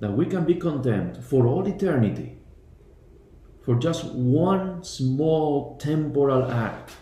that 0.00 0.12
we 0.12 0.24
can 0.24 0.46
be 0.46 0.54
condemned 0.54 1.22
for 1.22 1.46
all 1.46 1.66
eternity 1.66 2.38
for 3.60 3.74
just 3.74 4.06
one 4.14 4.82
small 4.82 5.76
temporal 5.76 6.50
act 6.50 6.92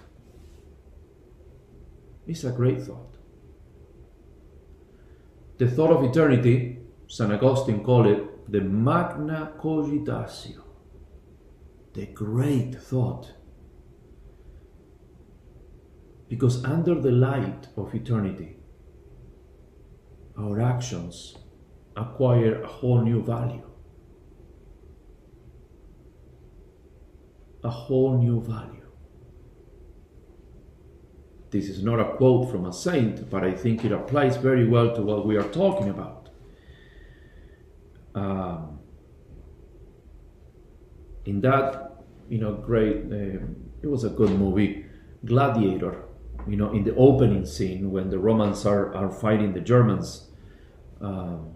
is 2.27 2.45
a 2.45 2.51
great 2.51 2.83
thought. 2.83 3.17
The 5.59 5.69
thought 5.69 5.91
of 5.91 6.05
eternity, 6.05 6.79
St. 7.07 7.33
Augustine 7.33 7.85
called 7.85 8.07
it 8.07 8.51
the 8.51 8.61
magna 8.61 9.53
cogitatio, 9.59 10.63
the 11.93 12.07
great 12.07 12.75
thought. 12.75 13.33
Because 16.29 16.65
under 16.65 16.95
the 17.01 17.13
light 17.13 17.69
of 17.77 17.95
eternity, 17.95 18.57
our 20.37 20.61
actions 20.61 21.37
acquire 21.97 22.63
a 22.63 22.67
whole 22.67 23.03
new 23.03 23.23
value. 23.23 23.63
A 27.63 27.71
whole 27.71 28.19
new 28.19 28.43
value. 28.43 28.84
This 31.55 31.69
is 31.69 31.85
not 31.85 32.01
a 32.01 32.17
quote 32.17 32.51
from 32.51 32.67
a 32.67 32.73
saint, 32.73 33.31
but 33.31 33.45
I 33.45 33.53
think 33.53 33.85
it 33.85 33.93
applies 33.93 34.37
very 34.37 34.67
well 34.69 34.93
to 34.97 35.01
what 35.03 35.25
we 35.25 35.37
are 35.37 35.49
talking 35.51 35.89
about. 35.89 36.29
Um, 38.13 38.81
in 41.25 41.41
that, 41.43 42.03
you 42.29 42.39
know, 42.39 42.55
great, 42.55 43.05
uh, 43.05 43.39
it 43.83 43.87
was 43.87 44.03
a 44.03 44.09
good 44.09 44.31
movie, 44.31 44.85
Gladiator. 45.25 46.03
You 46.49 46.57
know, 46.57 46.73
in 46.73 46.83
the 46.83 46.97
opening 46.97 47.47
scene 47.47 47.93
when 47.93 48.11
the 48.11 48.19
Romans 48.19 48.67
are, 48.67 48.93
are 48.93 49.13
fighting 49.13 49.53
the 49.53 49.61
Germans, 49.61 50.33
um, 51.01 51.55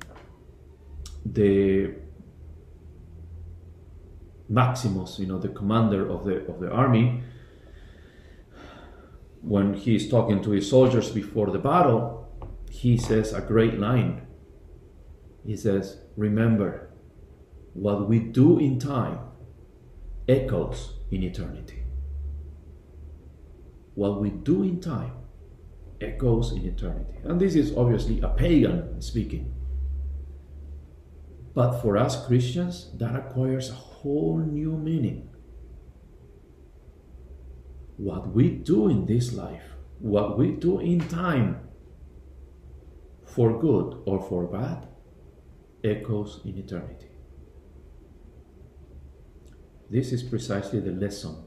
the 1.26 1.94
Maximus, 4.48 5.18
you 5.18 5.26
know, 5.26 5.40
the 5.40 5.48
commander 5.48 6.08
of 6.08 6.24
the 6.24 6.46
of 6.46 6.60
the 6.60 6.70
army, 6.70 7.24
when 9.42 9.74
he's 9.74 10.08
talking 10.08 10.42
to 10.42 10.50
his 10.50 10.68
soldiers 10.68 11.10
before 11.10 11.50
the 11.50 11.58
battle, 11.58 12.28
he 12.70 12.96
says 12.96 13.32
a 13.32 13.40
great 13.40 13.78
line. 13.78 14.26
He 15.44 15.56
says, 15.56 15.98
Remember, 16.16 16.90
what 17.74 18.08
we 18.08 18.18
do 18.18 18.58
in 18.58 18.78
time 18.78 19.20
echoes 20.28 20.94
in 21.10 21.22
eternity. 21.22 21.84
What 23.94 24.20
we 24.20 24.30
do 24.30 24.62
in 24.62 24.80
time 24.80 25.12
echoes 26.00 26.52
in 26.52 26.64
eternity. 26.64 27.18
And 27.24 27.40
this 27.40 27.54
is 27.54 27.76
obviously 27.76 28.20
a 28.20 28.28
pagan 28.28 29.00
speaking. 29.00 29.54
But 31.54 31.80
for 31.80 31.96
us 31.96 32.26
Christians, 32.26 32.90
that 32.98 33.16
acquires 33.16 33.70
a 33.70 33.74
whole 33.74 34.38
new 34.38 34.76
meaning 34.76 35.27
what 37.98 38.32
we 38.32 38.48
do 38.48 38.88
in 38.88 39.04
this 39.06 39.32
life, 39.34 39.74
what 39.98 40.38
we 40.38 40.52
do 40.52 40.78
in 40.78 41.00
time, 41.08 41.60
for 43.26 43.60
good 43.60 44.00
or 44.06 44.22
for 44.22 44.44
bad, 44.46 44.88
echoes 45.84 46.40
in 46.44 46.56
eternity. 46.56 47.08
This 49.90 50.12
is 50.12 50.22
precisely 50.22 50.80
the 50.80 50.92
lesson 50.92 51.44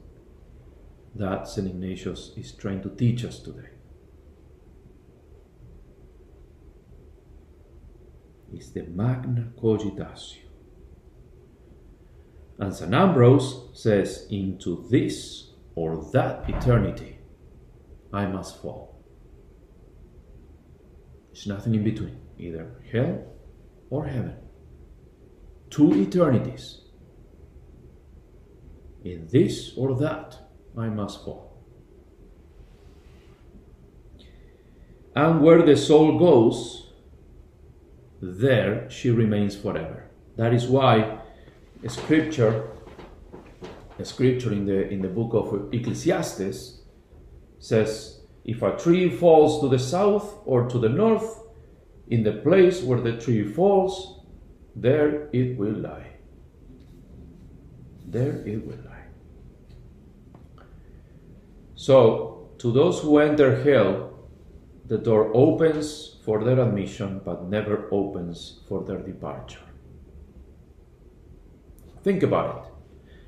that 1.14 1.48
St. 1.48 1.66
Ignatius 1.66 2.32
is 2.36 2.52
trying 2.52 2.82
to 2.82 2.90
teach 2.90 3.24
us 3.24 3.38
today. 3.38 3.68
It's 8.52 8.70
the 8.70 8.82
magna 8.82 9.52
cogitatio. 9.58 10.38
And 12.58 12.74
St. 12.74 12.92
Ambrose 12.92 13.70
says, 13.72 14.26
Into 14.30 14.86
this 14.90 15.51
or 15.74 16.04
that 16.12 16.48
eternity, 16.48 17.18
I 18.12 18.26
must 18.26 18.60
fall. 18.60 19.02
There's 21.32 21.46
nothing 21.46 21.74
in 21.74 21.84
between. 21.84 22.18
either 22.38 22.66
hell 22.90 23.24
or 23.90 24.06
heaven. 24.06 24.36
Two 25.70 25.92
eternities. 25.94 26.80
In 29.04 29.28
this 29.30 29.72
or 29.76 29.94
that, 29.96 30.36
I 30.76 30.88
must 30.88 31.24
fall. 31.24 31.52
And 35.14 35.42
where 35.42 35.62
the 35.62 35.76
soul 35.76 36.18
goes, 36.18 36.92
there 38.20 38.88
she 38.90 39.10
remains 39.10 39.54
forever. 39.56 40.10
That 40.36 40.54
is 40.54 40.66
why 40.66 41.18
scripture, 41.88 42.70
a 43.98 44.04
scripture 44.04 44.52
in 44.52 44.64
the 44.66 44.88
in 44.88 45.02
the 45.02 45.08
book 45.08 45.32
of 45.34 45.72
Ecclesiastes 45.72 46.80
says, 47.58 48.20
if 48.44 48.62
a 48.62 48.76
tree 48.76 49.08
falls 49.08 49.60
to 49.60 49.68
the 49.68 49.78
south 49.78 50.40
or 50.44 50.68
to 50.68 50.78
the 50.78 50.88
north, 50.88 51.42
in 52.08 52.24
the 52.24 52.32
place 52.32 52.82
where 52.82 53.00
the 53.00 53.16
tree 53.16 53.44
falls, 53.44 54.24
there 54.74 55.28
it 55.32 55.56
will 55.56 55.74
lie. 55.74 56.08
There 58.06 58.42
it 58.46 58.66
will 58.66 58.78
lie. 58.84 59.06
So, 61.76 62.50
to 62.58 62.72
those 62.72 63.00
who 63.00 63.18
enter 63.18 63.62
hell, 63.62 64.12
the 64.86 64.98
door 64.98 65.30
opens 65.34 66.16
for 66.24 66.44
their 66.44 66.60
admission 66.60 67.20
but 67.24 67.48
never 67.48 67.88
opens 67.92 68.60
for 68.68 68.84
their 68.84 68.98
departure. 68.98 69.66
Think 72.02 72.22
about 72.22 72.66
it. 72.66 72.71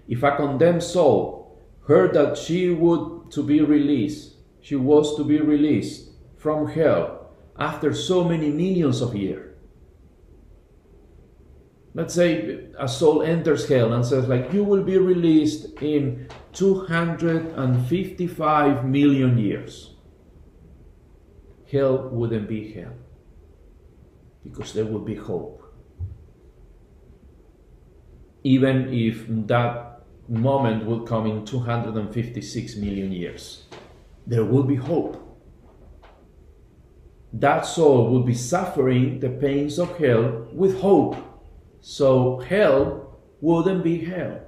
If 0.08 0.22
a 0.22 0.36
condemned 0.36 0.82
soul 0.82 1.58
heard 1.86 2.12
that 2.14 2.36
she 2.36 2.70
would 2.70 3.30
to 3.32 3.42
be 3.42 3.62
released, 3.62 4.34
she 4.60 4.76
was 4.76 5.16
to 5.16 5.24
be 5.24 5.40
released 5.40 6.10
from 6.36 6.68
hell 6.68 7.30
after 7.58 7.94
so 7.94 8.22
many 8.24 8.50
millions 8.50 9.00
of 9.00 9.16
years. 9.16 9.52
Let's 11.94 12.12
say 12.14 12.66
a 12.78 12.88
soul 12.88 13.22
enters 13.22 13.68
hell 13.68 13.92
and 13.92 14.04
says, 14.04 14.26
like, 14.26 14.52
you 14.52 14.64
will 14.64 14.82
be 14.82 14.98
released 14.98 15.80
in 15.80 16.26
255 16.52 18.84
million 18.84 19.38
years. 19.38 19.94
Hell 21.70 22.08
wouldn't 22.10 22.48
be 22.48 22.72
hell 22.72 22.94
because 24.42 24.72
there 24.72 24.86
would 24.86 25.04
be 25.04 25.14
hope 25.14 25.64
even 28.44 28.92
if 28.92 29.24
that 29.48 29.93
moment 30.28 30.86
will 30.86 31.00
come 31.00 31.26
in 31.26 31.44
256 31.44 32.76
million 32.76 33.12
years. 33.12 33.64
There 34.26 34.44
will 34.44 34.62
be 34.62 34.76
hope. 34.76 35.20
That 37.32 37.66
soul 37.66 38.10
will 38.10 38.22
be 38.22 38.34
suffering 38.34 39.20
the 39.20 39.30
pains 39.30 39.78
of 39.78 39.98
hell 39.98 40.46
with 40.52 40.80
hope. 40.80 41.16
So 41.80 42.38
hell 42.38 43.18
wouldn't 43.40 43.82
be 43.84 44.04
hell. 44.04 44.40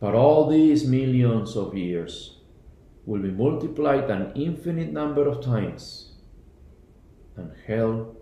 But 0.00 0.14
all 0.14 0.48
these 0.48 0.84
millions 0.84 1.56
of 1.56 1.76
years 1.76 2.40
will 3.04 3.20
be 3.20 3.30
multiplied 3.30 4.10
an 4.10 4.32
infinite 4.34 4.92
number 4.92 5.28
of 5.28 5.44
times 5.44 6.14
and 7.36 7.52
hell 7.66 8.16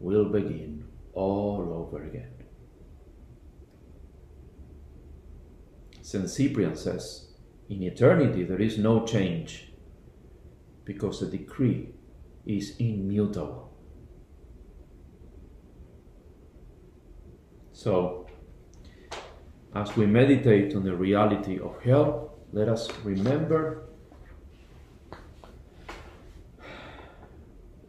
will 0.00 0.26
begin 0.26 0.84
all 1.12 1.68
over 1.72 2.04
again. 2.04 2.32
St. 6.02 6.28
Cyprian 6.28 6.76
says, 6.76 7.28
in 7.68 7.82
eternity 7.82 8.44
there 8.44 8.60
is 8.60 8.78
no 8.78 9.04
change 9.04 9.72
because 10.84 11.20
the 11.20 11.26
decree 11.26 11.90
is 12.46 12.76
immutable. 12.78 13.70
So, 17.72 18.26
as 19.74 19.94
we 19.96 20.06
meditate 20.06 20.74
on 20.74 20.82
the 20.82 20.96
reality 20.96 21.60
of 21.60 21.80
hell, 21.82 22.38
let 22.52 22.68
us 22.68 22.88
remember 23.04 23.87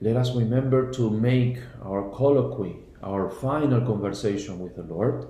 let 0.01 0.15
us 0.15 0.35
remember 0.35 0.91
to 0.93 1.09
make 1.09 1.59
our 1.83 2.09
colloquy, 2.11 2.77
our 3.03 3.29
final 3.29 3.81
conversation 3.81 4.59
with 4.59 4.75
the 4.75 4.83
Lord, 4.83 5.27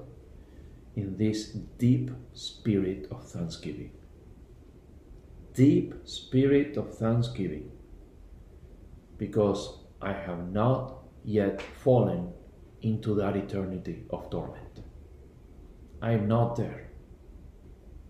in 0.95 1.17
this 1.17 1.49
deep 1.77 2.11
spirit 2.33 3.07
of 3.09 3.27
thanksgiving. 3.27 3.91
Deep 5.53 5.95
spirit 6.05 6.77
of 6.77 6.95
thanksgiving, 6.95 7.71
because 9.17 9.79
I 10.01 10.13
have 10.13 10.51
not 10.51 10.99
yet 11.23 11.61
fallen 11.61 12.33
into 12.81 13.15
that 13.15 13.35
eternity 13.35 14.05
of 14.11 14.29
torment. 14.29 14.81
I 16.01 16.11
am 16.11 16.27
not 16.27 16.55
there. 16.55 16.91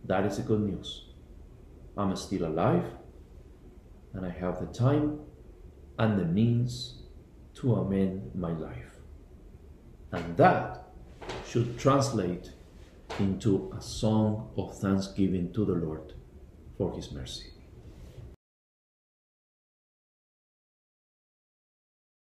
That 0.06 0.26
is 0.26 0.38
the 0.38 0.44
good 0.44 0.62
news. 0.62 1.06
I'm 1.98 2.16
still 2.16 2.46
alive, 2.46 2.86
and 4.14 4.26
I 4.26 4.30
have 4.30 4.60
the 4.60 4.68
time 4.68 5.20
and 6.00 6.18
the 6.18 6.26
means 6.26 6.96
to 7.56 7.76
amend 7.76 8.32
my 8.34 8.52
life. 8.54 8.96
And 10.12 10.36
that 10.38 10.88
should 11.46 11.78
translate 11.78 12.52
into 13.20 13.72
a 13.78 13.82
song 13.82 14.50
of 14.58 14.78
thanksgiving 14.80 15.52
to 15.54 15.66
the 15.66 15.74
Lord 15.74 16.14
for 16.78 16.96
His 16.96 17.12
mercy. 17.12 17.52